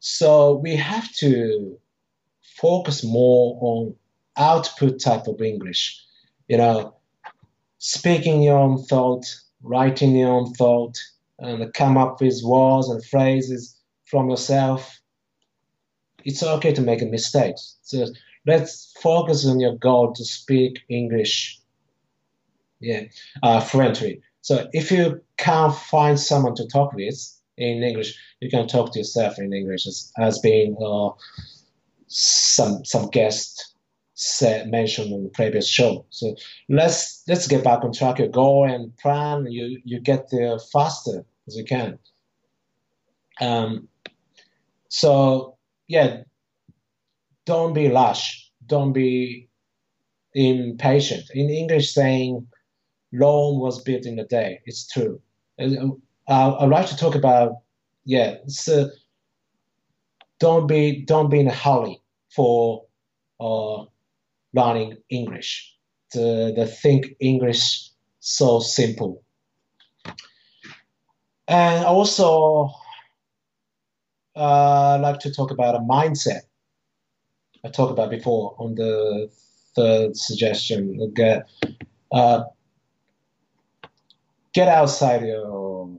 [0.00, 1.78] So we have to
[2.42, 3.94] focus more on
[4.38, 6.02] output type of English.
[6.48, 6.94] You know,
[7.78, 9.26] speaking your own thought,
[9.62, 10.98] writing your own thought,
[11.38, 13.76] and come up with words and phrases
[14.06, 15.00] from yourself.
[16.24, 17.54] It's okay to make a mistake.
[17.82, 18.06] So
[18.46, 21.60] let's focus on your goal to speak English,
[22.80, 23.04] yeah,
[23.42, 24.22] uh, fluently.
[24.40, 28.98] So if you can't find someone to talk with in English, you can talk to
[28.98, 31.10] yourself in English as, as being uh,
[32.08, 33.74] some some guest
[34.20, 36.04] said mentioned on the previous show.
[36.10, 36.34] So
[36.68, 38.18] let's let's get back on track.
[38.18, 39.46] Your goal and plan.
[39.46, 41.98] You you get there faster as you can.
[43.40, 43.86] Um,
[44.88, 45.56] so
[45.86, 46.22] yeah,
[47.46, 48.50] don't be rush.
[48.66, 49.48] Don't be
[50.34, 51.30] impatient.
[51.32, 52.44] In English, saying
[53.12, 54.60] Rome was built in a day.
[54.66, 55.20] It's true.
[55.60, 55.92] Uh,
[56.28, 57.58] I'd like to talk about
[58.04, 58.38] yeah.
[58.48, 58.90] So
[60.40, 62.00] don't be don't be in a hurry
[62.34, 62.84] for
[63.38, 63.84] uh,
[64.54, 65.74] learning English.
[66.12, 67.90] The, the think English
[68.20, 69.22] so simple.
[71.46, 72.70] And also,
[74.36, 76.42] uh, I like to talk about a mindset.
[77.64, 79.30] I talked about before on the
[79.74, 81.12] third suggestion.
[81.14, 81.48] Get
[82.12, 82.44] uh,
[84.52, 85.98] get outside your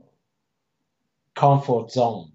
[1.34, 2.32] comfort zone.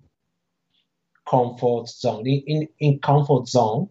[1.28, 2.28] Comfort zone.
[2.28, 3.90] In, in, in comfort zone,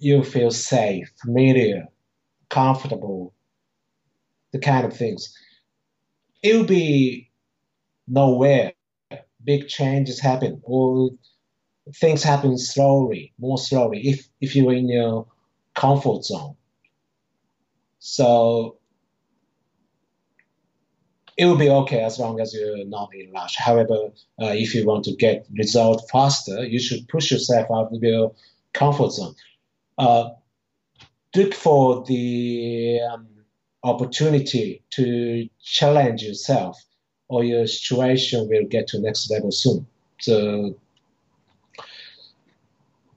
[0.00, 1.86] you feel safe, familiar,
[2.48, 3.34] comfortable,
[4.52, 5.32] the kind of things.
[6.42, 7.30] It will be
[8.08, 8.72] nowhere.
[9.44, 11.10] Big changes happen or
[11.96, 15.26] things happen slowly, more slowly if, if you're in your
[15.74, 16.56] comfort zone.
[17.98, 18.78] So
[21.36, 23.56] it will be okay as long as you're not in rush.
[23.56, 28.02] However, uh, if you want to get result faster, you should push yourself out of
[28.02, 28.34] your
[28.72, 29.34] comfort zone.
[30.00, 30.30] Uh,
[31.36, 33.26] look for the um,
[33.82, 36.82] opportunity to challenge yourself,
[37.28, 39.86] or your situation will get to next level soon.
[40.22, 40.74] So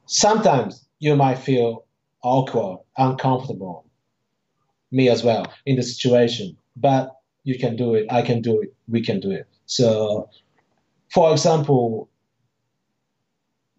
[0.08, 1.86] sometimes you might feel
[2.22, 3.86] awkward, uncomfortable.
[4.92, 7.16] Me as well in the situation, but
[7.46, 9.48] you can do it, I can do it, we can do it.
[9.68, 10.30] So,
[11.14, 12.10] for example,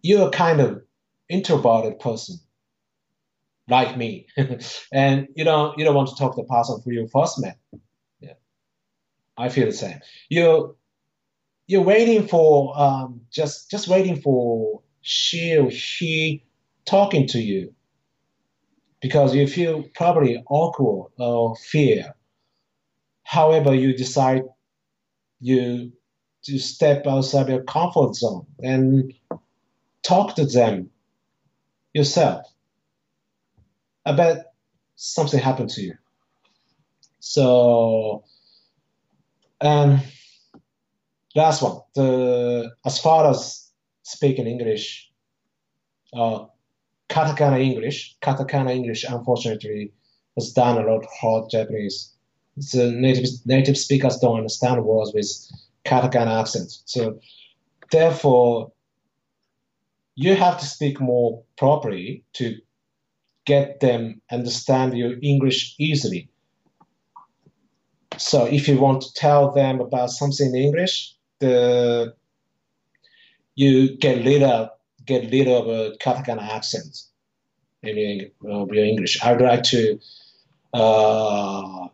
[0.01, 0.81] you're a kind of
[1.29, 2.39] introverted person,
[3.67, 4.27] like me,
[4.93, 7.57] and you don't you don't want to talk to the person who you first met.
[8.19, 8.33] Yeah,
[9.37, 9.99] I feel the same.
[10.29, 10.75] You're
[11.67, 16.43] you're waiting for um, just just waiting for she or he
[16.85, 17.73] talking to you
[19.01, 22.15] because you feel probably awkward or fear
[23.25, 24.43] However, you decide
[25.41, 25.91] you
[26.43, 29.13] to step outside your comfort zone and
[30.03, 30.91] talk to them
[31.93, 32.45] yourself.
[34.05, 34.53] I bet
[34.95, 35.95] something happened to you.
[37.19, 38.23] So,
[39.61, 40.01] and
[41.35, 41.81] last one.
[41.95, 43.71] The as far as
[44.03, 45.11] speaking English,
[46.13, 46.45] uh,
[47.09, 49.91] katakana English, katakana English, unfortunately,
[50.35, 52.15] has done a lot hard Japanese
[52.55, 55.29] the native native speakers don't understand words with
[55.83, 56.71] katakana accent.
[56.85, 57.19] So
[57.91, 58.71] therefore,
[60.15, 62.57] you have to speak more properly to
[63.45, 66.29] get them understand your English easily.
[68.17, 72.15] So if you want to tell them about something in English, the
[73.55, 74.69] you get rid of
[75.05, 77.03] get rid of a katakana accent
[77.83, 79.23] in your, your English.
[79.23, 79.99] I'd like to
[80.73, 81.87] uh,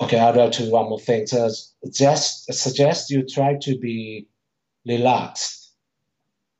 [0.00, 1.28] Okay, I'd like to one more thing.
[1.28, 1.48] So
[1.92, 4.26] just suggest you try to be
[4.84, 5.70] relaxed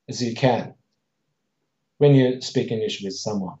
[0.07, 0.75] as you can
[1.97, 3.57] when you speak English with someone.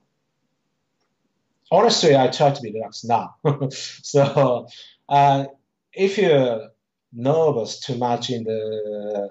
[1.71, 3.35] Honestly, I try to be relaxed now.
[3.71, 4.67] so
[5.09, 5.45] uh,
[5.93, 6.69] if you're
[7.13, 9.29] nervous too much in the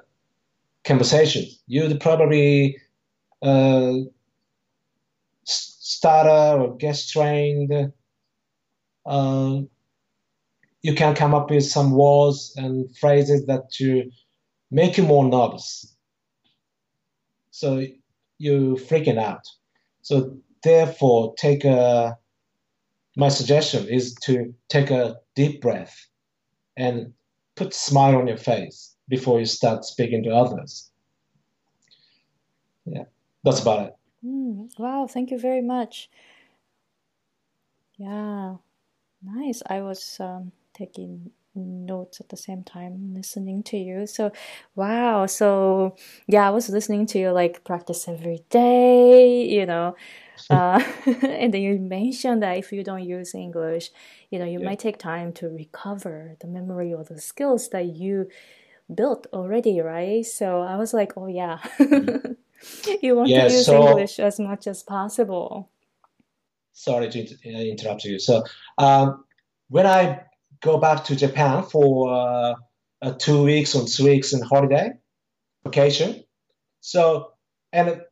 [0.85, 2.77] conversation, you'd probably
[3.43, 3.95] uh,
[5.45, 7.93] stutter or get strained.
[9.05, 9.61] Uh,
[10.83, 14.11] you can come up with some words and phrases that to
[14.71, 15.95] make you more nervous.
[17.51, 17.85] So
[18.43, 19.45] you freaking out.
[20.03, 22.19] So therefore, take a.
[23.17, 25.95] My suggestion is to take a deep breath
[26.77, 27.13] and
[27.57, 30.91] put a smile on your face before you start speaking to others.
[32.87, 33.05] Yeah,
[33.45, 33.95] that's about it.
[34.25, 36.11] Mm, wow, thank you very much.
[37.99, 38.57] Yeah,
[39.23, 39.63] nice.
[39.67, 44.07] I was um, taking notes at the same time listening to you.
[44.07, 44.33] So
[44.75, 45.27] wow.
[45.27, 45.97] So
[46.27, 49.97] yeah i was listening to you like practice every day you know.
[50.51, 50.83] Uh,
[51.23, 53.91] and then you mentioned that if you don't use english
[54.31, 54.67] you know you yeah.
[54.67, 58.27] might take time to recover the memory or the skills that you
[58.93, 60.27] built already right?
[60.27, 61.59] So i was like oh yeah.
[61.79, 62.33] Mm-hmm.
[63.03, 65.71] you want yeah, to use so, english as much as possible.
[66.73, 68.19] Sorry to interrupt you.
[68.19, 68.43] So
[68.79, 69.25] um,
[69.69, 70.25] when i
[70.63, 72.55] go back to Japan for uh,
[73.03, 74.93] uh, two weeks or three weeks in holiday
[75.65, 76.25] vacation.
[76.81, 77.33] So
[77.73, 78.03] and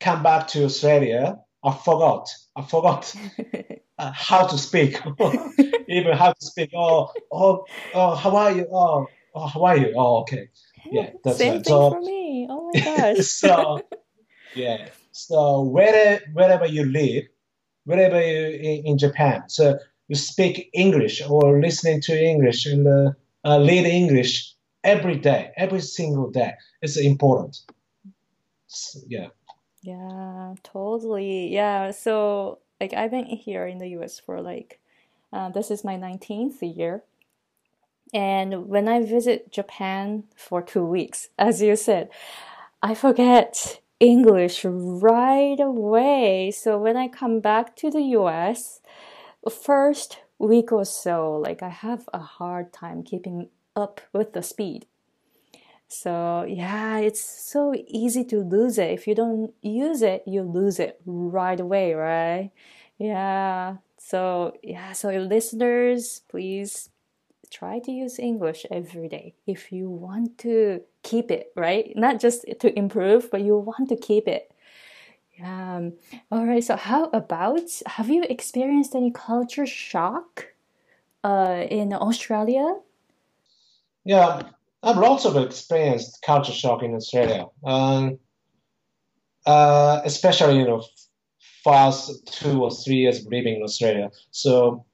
[0.00, 1.38] come back to Australia.
[1.62, 2.28] I forgot.
[2.56, 3.14] I forgot
[3.98, 5.00] uh, how to speak.
[5.88, 6.70] Even how to speak.
[6.74, 8.66] Oh, oh, oh, how are you?
[8.72, 9.94] Oh, oh how are you?
[9.96, 10.48] Oh, okay.
[10.90, 11.64] Yeah, that's Same right.
[11.64, 12.46] thing so, for me.
[12.48, 13.18] Oh my gosh.
[13.26, 13.82] so,
[14.54, 14.88] yeah.
[15.12, 17.24] So wherever wherever you live,
[17.84, 19.78] wherever you in, in Japan, so
[20.10, 23.12] you speak English or listening to English and uh,
[23.44, 26.52] uh, read English every day, every single day.
[26.82, 27.58] It's important.
[28.66, 29.28] So, yeah.
[29.82, 31.54] Yeah, totally.
[31.54, 31.92] Yeah.
[31.92, 34.80] So, like, I've been here in the US for like,
[35.32, 37.04] uh, this is my 19th year.
[38.12, 42.10] And when I visit Japan for two weeks, as you said,
[42.82, 46.50] I forget English right away.
[46.50, 48.80] So when I come back to the US,
[49.48, 54.86] first week or so, like I have a hard time keeping up with the speed.
[55.88, 58.90] So yeah, it's so easy to lose it.
[58.90, 62.50] If you don't use it, you lose it right away, right?
[62.98, 63.76] Yeah.
[63.98, 66.90] So yeah, so listeners, please
[67.50, 71.92] try to use English every day if you want to keep it, right?
[71.96, 74.49] Not just to improve, but you want to keep it.
[75.42, 75.94] Um,
[76.30, 76.62] all right.
[76.62, 80.46] So how about have you experienced any culture shock
[81.24, 82.76] uh, in Australia?
[84.04, 84.42] Yeah,
[84.82, 88.18] I've of experienced culture shock in Australia, um,
[89.46, 90.82] uh, especially you know
[91.62, 94.10] first two or three years living in Australia.
[94.30, 94.84] So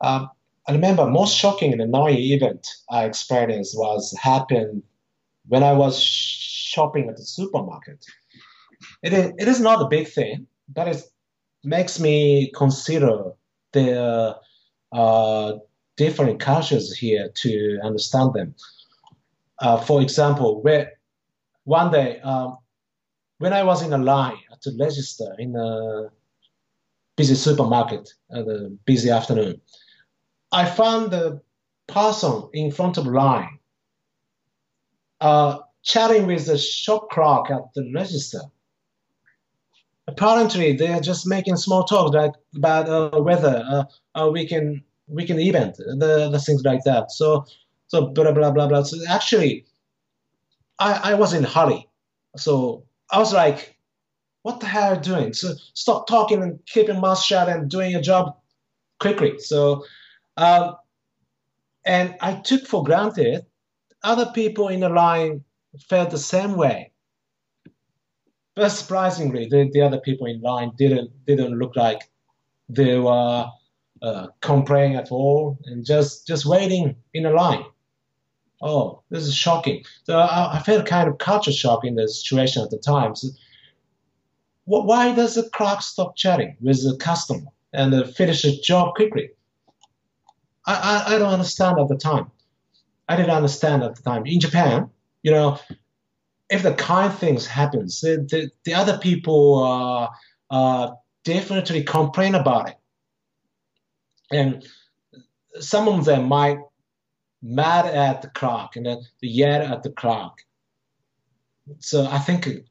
[0.00, 0.30] um,
[0.68, 4.84] I remember most shocking and annoying event I experienced was happened
[5.48, 8.06] when I was shopping at the supermarket.
[9.02, 11.02] It is, it is not a big thing, but it
[11.64, 13.32] makes me consider
[13.72, 14.36] the
[14.92, 15.52] uh,
[15.96, 18.54] different cultures here to understand them.
[19.58, 20.92] Uh, for example, where
[21.64, 22.58] one day um,
[23.38, 26.08] when I was in a line to register in a
[27.16, 29.60] busy supermarket at a busy afternoon,
[30.52, 31.40] I found the
[31.86, 33.58] person in front of line
[35.20, 38.40] uh, chatting with the shop clerk at the register.
[40.10, 43.84] Apparently, they are just making small talk like about uh, whether uh,
[44.18, 47.10] uh, we can we can event the, the things like that.
[47.12, 47.44] So
[47.88, 48.82] so blah blah blah blah.
[48.82, 49.66] So actually,
[50.78, 51.88] I, I was in a hurry.
[52.36, 53.76] So I was like,
[54.42, 55.32] what the hell are you doing?
[55.32, 58.36] So stop talking and keep your mouth shut and doing your job
[58.98, 59.38] quickly.
[59.38, 59.84] So
[60.36, 60.76] um,
[61.84, 63.46] and I took for granted
[64.02, 65.44] other people in the line
[65.88, 66.89] felt the same way.
[68.54, 72.10] But surprisingly, the, the other people in line didn't didn't look like
[72.68, 73.46] they were
[74.02, 77.64] uh, complaining at all and just just waiting in a line.
[78.62, 79.84] Oh, this is shocking.
[80.04, 83.16] So I, I felt kind of culture shock in the situation at the time.
[83.16, 83.28] So,
[84.64, 89.30] why does the clerk stop chatting with the customer and uh, finish the job quickly?
[90.66, 92.30] I, I, I don't understand at the time.
[93.08, 94.26] I didn't understand at the time.
[94.26, 94.90] In Japan,
[95.22, 95.58] you know,
[96.50, 99.62] if the kind things happens, the, the, the other people
[101.24, 102.76] definitely complain about it.
[104.32, 104.64] And
[105.60, 106.58] some of them might
[107.42, 110.40] mad at the clock and then yell at the clock.
[111.78, 112.66] So I think it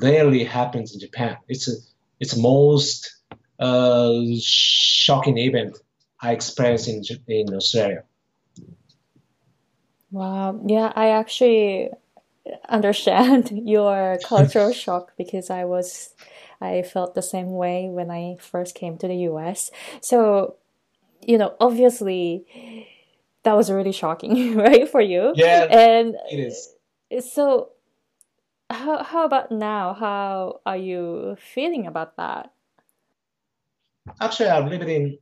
[0.00, 1.36] rarely happens in Japan.
[1.48, 1.74] It's a
[2.18, 3.16] it's most
[3.58, 5.78] uh, shocking event
[6.20, 8.04] I experienced in in Australia.
[10.10, 10.60] Wow.
[10.66, 11.90] Yeah, I actually
[12.68, 16.14] understand your cultural shock because I was
[16.60, 19.70] I felt the same way when I first came to the US.
[20.00, 20.56] So,
[21.20, 22.46] you know, obviously
[23.42, 25.32] that was really shocking, right, for you?
[25.34, 25.64] Yeah.
[25.64, 26.74] And it is.
[27.32, 27.70] So
[28.70, 29.94] how how about now?
[29.94, 32.52] How are you feeling about that?
[34.20, 35.18] Actually, I've lived in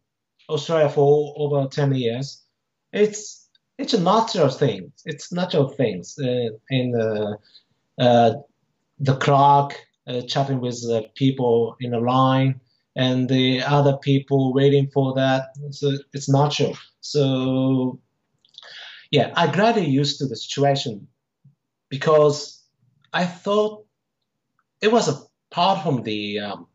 [0.49, 2.43] Australia for over 10 years.
[2.93, 3.49] It's
[3.81, 4.93] it's a natural thing.
[5.05, 6.19] It's natural things.
[6.19, 7.39] Uh, in the
[7.99, 8.33] uh,
[8.99, 9.75] the clock,
[10.07, 12.61] uh, chatting with the people in the line,
[12.97, 15.55] and the other people waiting for that.
[15.71, 16.77] So it's natural.
[17.01, 18.01] So
[19.11, 21.09] yeah, I gradually used to the situation
[21.89, 22.63] because
[23.13, 23.87] I thought
[24.81, 25.21] it was a
[25.51, 26.67] part from the um,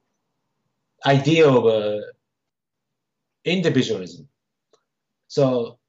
[1.06, 2.02] idea of uh,
[3.46, 4.28] individualism.
[5.28, 5.80] So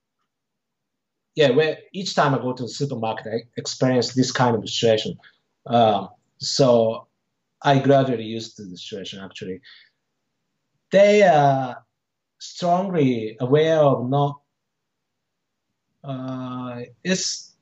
[1.36, 5.18] yeah, where each time I go to the supermarket, I experience this kind of situation.
[5.66, 6.08] Um,
[6.38, 7.06] so
[7.62, 9.60] I gradually used to the situation actually.
[10.90, 11.84] They are
[12.38, 14.40] strongly aware of not.
[16.02, 17.54] Uh, it's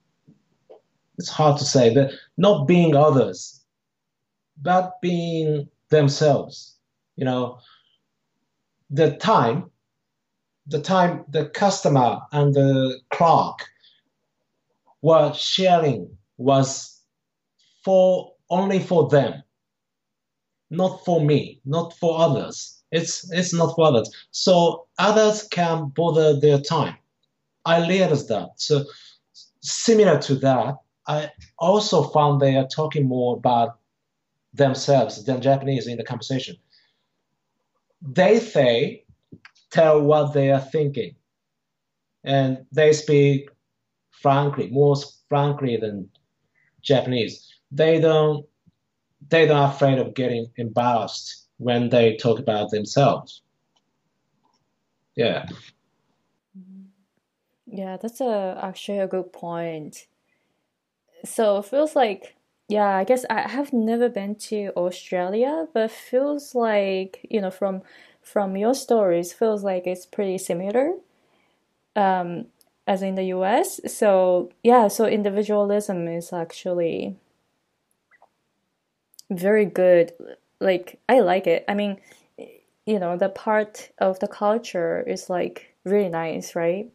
[1.18, 3.64] it's hard to say, but not being others,
[4.62, 6.76] but being themselves.
[7.16, 7.58] You know,
[8.90, 9.70] the time
[10.66, 13.66] the time the customer and the clerk
[15.02, 17.00] were sharing was
[17.84, 19.42] for only for them,
[20.70, 22.82] not for me, not for others.
[22.90, 24.10] It's it's not for others.
[24.30, 26.96] So others can bother their time.
[27.64, 28.50] I realized that.
[28.56, 28.84] So
[29.60, 33.78] similar to that, I also found they are talking more about
[34.52, 36.56] themselves than Japanese in the conversation.
[38.00, 39.03] They say
[39.74, 41.16] tell what they are thinking.
[42.22, 43.50] And they speak
[44.24, 44.96] frankly, more
[45.28, 46.08] frankly than
[46.80, 47.46] Japanese.
[47.70, 48.46] They don't
[49.28, 53.42] they don't afraid of getting embarrassed when they talk about themselves.
[55.14, 55.46] Yeah.
[57.66, 60.06] Yeah, that's a actually a good point.
[61.24, 62.36] So it feels like
[62.68, 67.82] yeah, I guess I have never been to Australia, but feels like, you know, from
[68.24, 70.94] from your stories, feels like it's pretty similar.
[71.94, 72.46] Um,
[72.86, 73.80] as in the US.
[73.92, 77.16] So yeah, so individualism is actually
[79.30, 80.12] very good.
[80.60, 81.64] Like I like it.
[81.68, 82.00] I mean,
[82.86, 86.90] you know, the part of the culture is like really nice, right?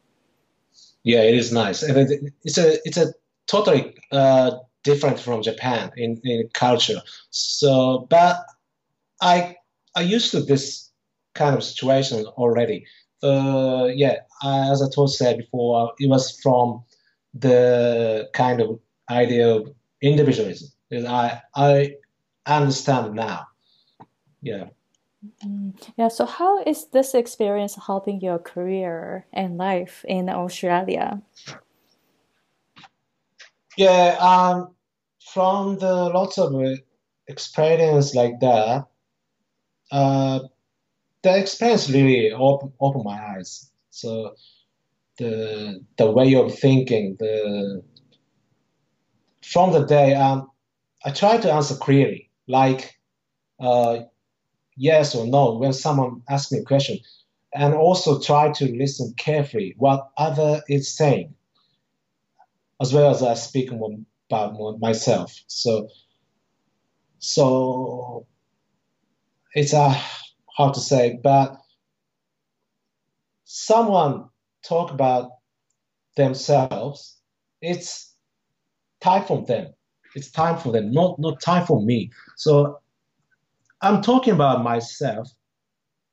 [1.04, 3.14] Yeah, it is nice, and it's a it's a
[3.48, 4.52] totally uh,
[4.84, 7.02] different from Japan in, in culture.
[7.32, 8.46] So, but
[9.22, 9.56] I
[9.96, 10.89] I used to this
[11.40, 12.86] kind of situation already.
[13.24, 16.84] Uh, yeah, as I told said before, it was from
[17.34, 18.80] the kind of
[19.10, 20.70] idea of individualism.
[20.92, 21.96] I I
[22.46, 23.48] understand now.
[24.42, 24.66] Yeah.
[25.44, 25.92] Mm-hmm.
[25.98, 26.08] Yeah.
[26.08, 31.22] So, how is this experience helping your career and life in Australia?
[33.78, 34.16] Yeah.
[34.20, 34.76] Um.
[35.34, 36.56] From the lots of
[37.28, 38.88] experience like that,
[39.92, 40.40] uh,
[41.24, 43.72] the experience really opened open my eyes.
[43.92, 44.36] So,
[45.18, 47.84] the the way of thinking, the
[49.44, 50.52] from the day, um,
[51.06, 52.96] I try to answer clearly, like.
[53.60, 54.02] Uh,
[54.78, 56.98] yes or no when someone asks me a question,
[57.54, 61.34] and also try to listen carefully what other is saying,
[62.82, 63.98] as well as I speak more
[64.30, 65.36] about more myself.
[65.48, 65.90] So,
[67.20, 68.26] so
[69.54, 69.96] it's a
[70.60, 71.58] hard to say, but
[73.46, 74.30] someone
[74.62, 75.32] talk about
[76.18, 77.22] themselves,
[77.62, 78.14] it's
[79.00, 79.74] time for them.
[80.16, 82.12] It's time for them, not not time for me.
[82.36, 82.80] So
[83.82, 85.30] I'm talking about myself.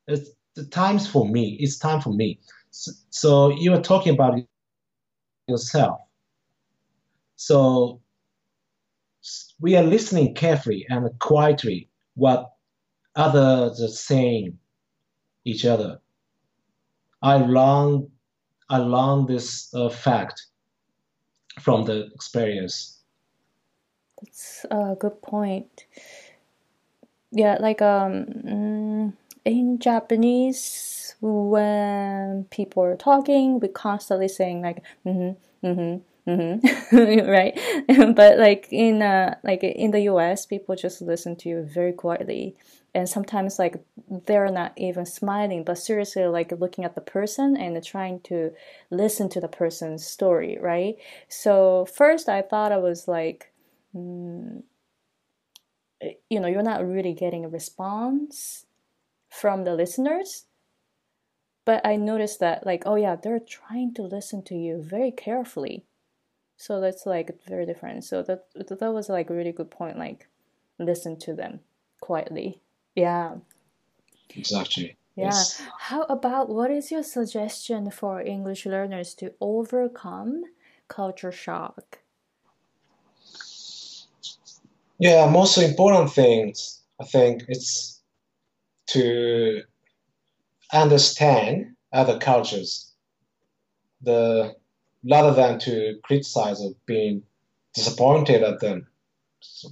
[0.07, 1.57] It's the times for me.
[1.59, 2.39] It's time for me.
[2.71, 4.39] So, so you are talking about
[5.49, 6.01] yourself.
[7.35, 8.01] So
[9.61, 12.56] we are listening carefully and quietly what
[13.17, 14.59] others are saying
[15.45, 16.01] each other.
[17.23, 18.11] I learned
[18.69, 20.47] I learned this uh, fact
[21.61, 23.01] from the experience.
[24.21, 25.87] That's a good point
[27.37, 29.13] yeah like um mm,
[29.45, 37.31] in japanese when people are talking we constantly saying like mm-hmm mm-hmm mm-hmm.
[37.31, 37.59] Right?
[38.17, 42.57] But like in uh like in the us people just listen to you very quietly.
[42.95, 43.85] And sometimes like
[44.27, 48.53] they're not even smiling but seriously like looking at the person and trying to
[48.91, 50.97] listen to the person's story right?
[51.29, 53.53] So first i thought i was like
[53.95, 54.63] mm,
[56.01, 58.67] Eh, you know you're not really getting a response
[59.29, 60.47] from the listeners.
[61.65, 65.85] But i noticed that like oh yeah they're trying to listen to you very carefully
[66.57, 68.05] so that's like very different.
[68.05, 70.29] So that that was like a really good point like
[70.79, 71.61] listen to them
[72.01, 72.61] quietly.
[72.95, 73.37] Yeah.
[74.35, 74.97] Exactly.
[75.17, 75.25] Yeah.
[75.25, 75.63] Yes.
[75.79, 80.43] how about what is your suggestion for english learners to overcome
[80.89, 82.01] culture shock?
[84.99, 88.03] Yeah, most important things I think it's
[88.89, 89.63] to
[90.73, 92.93] understand other cultures,
[94.03, 94.55] the
[95.05, 97.23] rather than to criticize or being
[97.75, 98.87] disappointed at them.
[99.41, 99.69] So,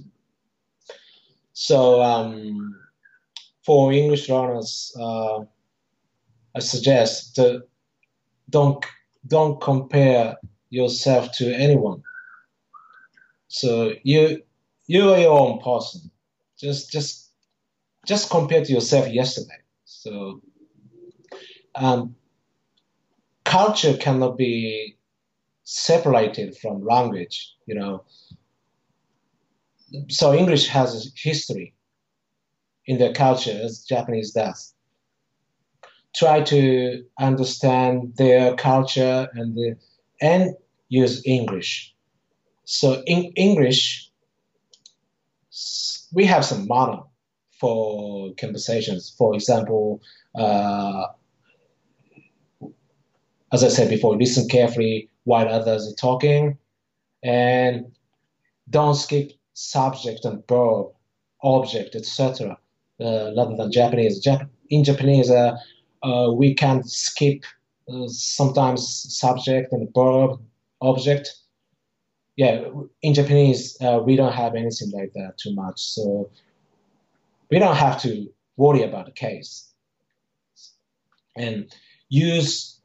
[1.53, 2.79] so um,
[3.65, 5.39] for English learners, uh,
[6.55, 7.63] I suggest to
[8.49, 8.85] don't
[9.27, 10.37] don't compare
[10.69, 12.03] yourself to anyone.
[13.47, 14.43] So you
[14.87, 16.11] you are your own person.
[16.57, 17.31] Just just
[18.05, 19.59] just compare to yourself yesterday.
[19.85, 20.41] So
[21.75, 22.15] um,
[23.43, 24.94] culture cannot be
[25.65, 27.53] separated from language.
[27.65, 28.05] You know.
[30.09, 31.73] So English has a history
[32.85, 34.73] in their culture as Japanese does.
[36.15, 39.75] Try to understand their culture and the,
[40.21, 40.55] and
[40.87, 41.93] use English.
[42.63, 44.09] So in English
[46.13, 47.11] we have some model
[47.59, 49.13] for conversations.
[49.17, 50.01] For example,
[50.35, 51.05] uh,
[53.51, 56.57] as I said before, listen carefully while others are talking,
[57.23, 57.85] and
[58.69, 60.87] don't skip subject and verb,
[61.43, 62.57] object, etc.
[62.99, 64.23] Uh, rather than Japanese.
[64.25, 65.57] Jap- in Japanese, uh,
[66.03, 67.43] uh, we can skip
[67.89, 70.39] uh, sometimes subject and verb,
[70.81, 71.29] object,
[72.35, 72.65] yeah,
[73.01, 75.79] in Japanese, uh, we don't have anything like that too much.
[75.79, 76.29] So
[77.49, 79.71] we don't have to worry about the case.
[81.37, 81.73] And
[82.09, 82.79] use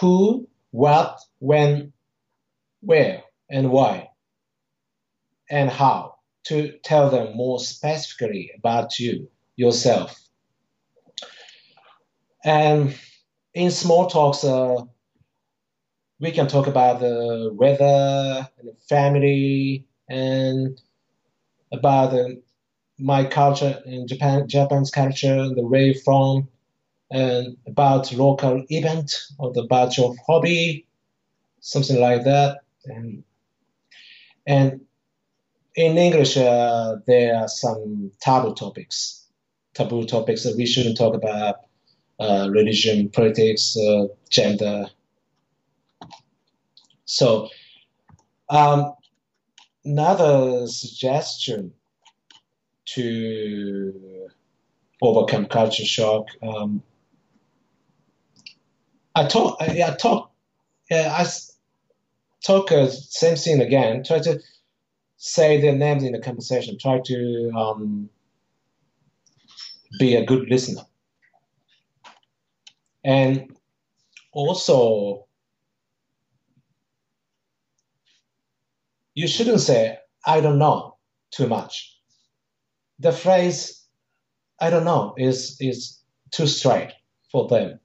[0.00, 1.92] who, what, when,
[2.80, 4.10] where, and why,
[5.50, 10.20] and how to tell them more specifically about you, yourself.
[12.44, 12.96] And
[13.54, 14.76] in small talks, uh,
[16.20, 20.80] we can talk about the weather and family and
[21.72, 22.42] about the,
[22.98, 26.48] my culture in Japan, Japan's culture, the way from,
[27.10, 30.85] and about local event or the about your hobby,
[31.60, 32.58] something like that.
[32.84, 33.24] And,
[34.46, 34.80] and
[35.74, 39.26] in English, uh, there are some taboo topics,
[39.74, 41.56] taboo topics that we shouldn't talk about,
[42.18, 44.86] uh, religion, politics, uh, gender,
[47.06, 47.48] so,
[48.48, 48.92] um,
[49.84, 51.72] another suggestion
[52.86, 54.28] to
[55.00, 56.26] overcome culture shock.
[56.42, 56.82] Um,
[59.14, 59.56] I talk.
[59.60, 60.25] I, I talk.
[60.90, 61.26] Yeah, I
[62.44, 64.04] talk uh, same thing again.
[64.04, 64.40] Try to
[65.16, 66.78] say their names in the conversation.
[66.78, 68.10] Try to um,
[69.98, 70.82] be a good listener,
[73.04, 73.56] and
[74.32, 75.26] also
[79.14, 80.96] you shouldn't say, I don't know
[81.32, 81.98] too much.
[83.00, 83.84] The phrase,
[84.60, 86.00] I don't know, is, is
[86.32, 86.92] too straight
[87.32, 87.80] for them.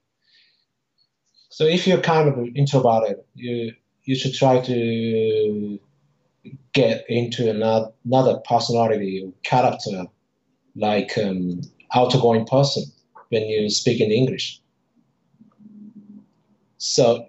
[1.52, 3.74] So if you're kind of introverted, you,
[4.04, 5.78] you should try to
[6.72, 10.06] get into another, another personality or character,
[10.76, 11.60] like um,
[11.94, 12.84] outgoing person
[13.28, 14.62] when you speak in English.
[16.78, 17.28] So,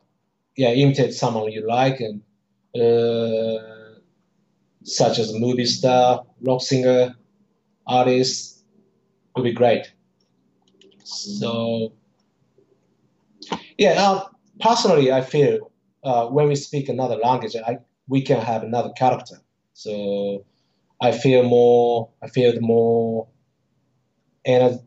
[0.56, 2.22] yeah, imitate someone you like and
[2.82, 4.00] uh,
[4.86, 7.14] such as a movie star, rock singer,
[7.86, 8.64] artist,
[9.36, 9.92] would be great.
[11.04, 11.92] So,
[13.78, 14.26] yeah, uh,
[14.60, 15.72] personally, I feel
[16.04, 19.38] uh, when we speak another language, I, we can have another character.
[19.74, 20.46] So,
[21.02, 23.28] I feel more, I feel the more
[24.48, 24.84] ener-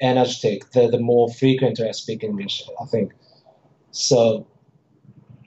[0.00, 3.12] energetic, the, the more frequent I speak English, I think.
[3.90, 4.46] So,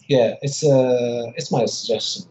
[0.07, 2.30] yeah, it's, uh, it's my suggestion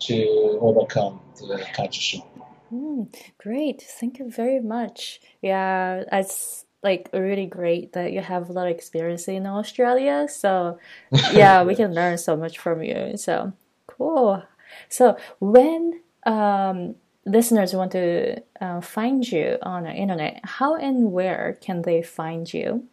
[0.00, 2.26] to overcome the culture shock.
[2.72, 5.20] Mm, great, thank you very much.
[5.40, 10.26] Yeah, it's like really great that you have a lot of experience in Australia.
[10.28, 10.78] So
[11.32, 13.16] yeah, we can learn so much from you.
[13.16, 13.52] So
[13.86, 14.42] cool.
[14.88, 21.58] So when um, listeners want to uh, find you on the internet, how and where
[21.60, 22.84] can they find you?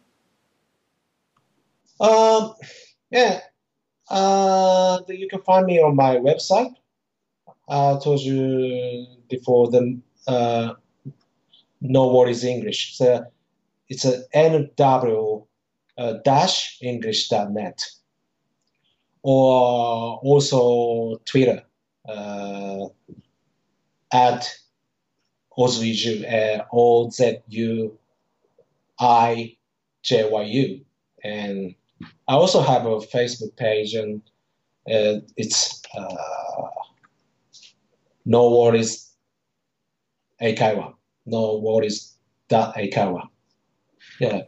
[2.00, 2.54] Um,
[3.10, 3.40] yeah,
[4.10, 6.74] uh, you can find me on my website,
[7.68, 10.74] I told you before the uh,
[11.80, 12.96] no worries English.
[12.96, 13.26] So it's a
[13.90, 15.46] nw
[15.98, 17.80] uh, dash english.net
[19.22, 21.62] or also Twitter
[22.08, 22.86] uh,
[24.12, 24.54] at
[25.56, 27.98] Ozuiju, uh, O Z U
[29.00, 29.56] I
[30.02, 30.80] J Y U.
[31.22, 31.74] And
[32.28, 34.20] I also have a Facebook page and
[34.90, 36.68] uh, it's uh,
[38.26, 39.10] no worries
[40.42, 40.94] Eikaiwa.
[41.24, 42.16] No worries
[42.48, 43.28] dot Eikaiwa.
[44.18, 44.42] Yeah.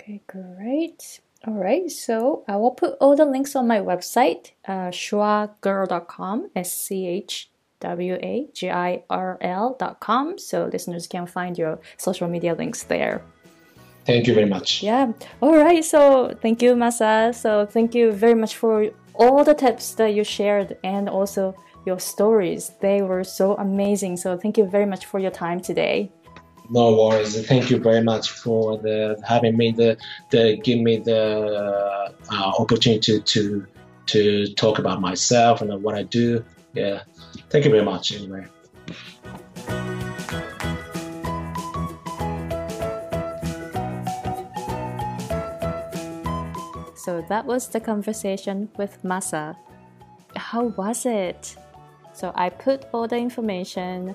[0.00, 1.20] Okay, great.
[1.46, 6.72] All right, so I will put all the links on my website, uh, schwagirl.com, S
[6.72, 12.54] C H W A G I R L.com, so listeners can find your social media
[12.54, 13.22] links there.
[14.04, 14.82] Thank you very much.
[14.82, 15.12] Yeah.
[15.40, 15.84] All right.
[15.84, 17.34] So thank you, Masa.
[17.34, 22.00] So thank you very much for all the tips that you shared and also your
[22.00, 22.72] stories.
[22.80, 24.16] They were so amazing.
[24.16, 26.10] So thank you very much for your time today.
[26.70, 27.46] No worries.
[27.46, 29.96] Thank you very much for the having me the
[30.30, 33.66] the give me the uh, opportunity to,
[34.06, 36.44] to talk about myself and what I do.
[36.74, 37.02] Yeah.
[37.48, 38.12] Thank you very much.
[38.12, 38.46] Anyway.
[46.96, 49.56] So that was the conversation with Masa.
[50.36, 51.56] How was it?
[52.12, 54.14] So I put all the information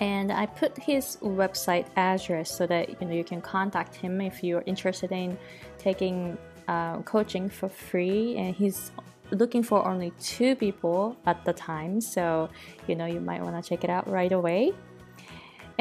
[0.00, 4.42] And I put his website address so that you know you can contact him if
[4.42, 5.38] you're interested in
[5.78, 6.36] taking
[6.66, 8.36] uh, coaching for free.
[8.36, 8.90] And he's
[9.30, 12.48] looking for only two people at the time, so
[12.88, 14.72] you know you might want to check it out right away.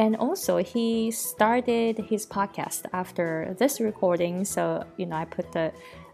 [0.02, 5.72] And also, he started his podcast after this recording, so you know I put the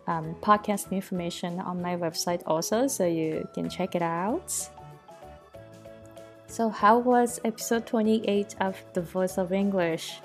[0.08, 4.52] um, podcast information on my website also, so you can check it out.
[6.48, 10.20] So, how was episode 28 of The Voice of English?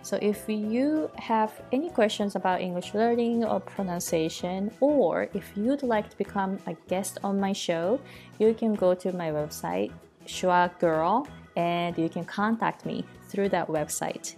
[0.00, 6.08] So, if you have any questions about English learning or pronunciation, or if you'd like
[6.08, 8.00] to become a guest on my show,
[8.38, 9.92] you can go to my website,
[10.24, 14.34] Schwa Girl, and you can contact me through that website.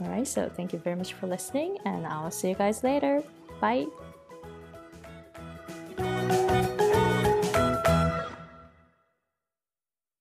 [0.00, 3.22] Alright, so thank you very much for listening, and I'll see you guys later.
[3.60, 3.86] Bye.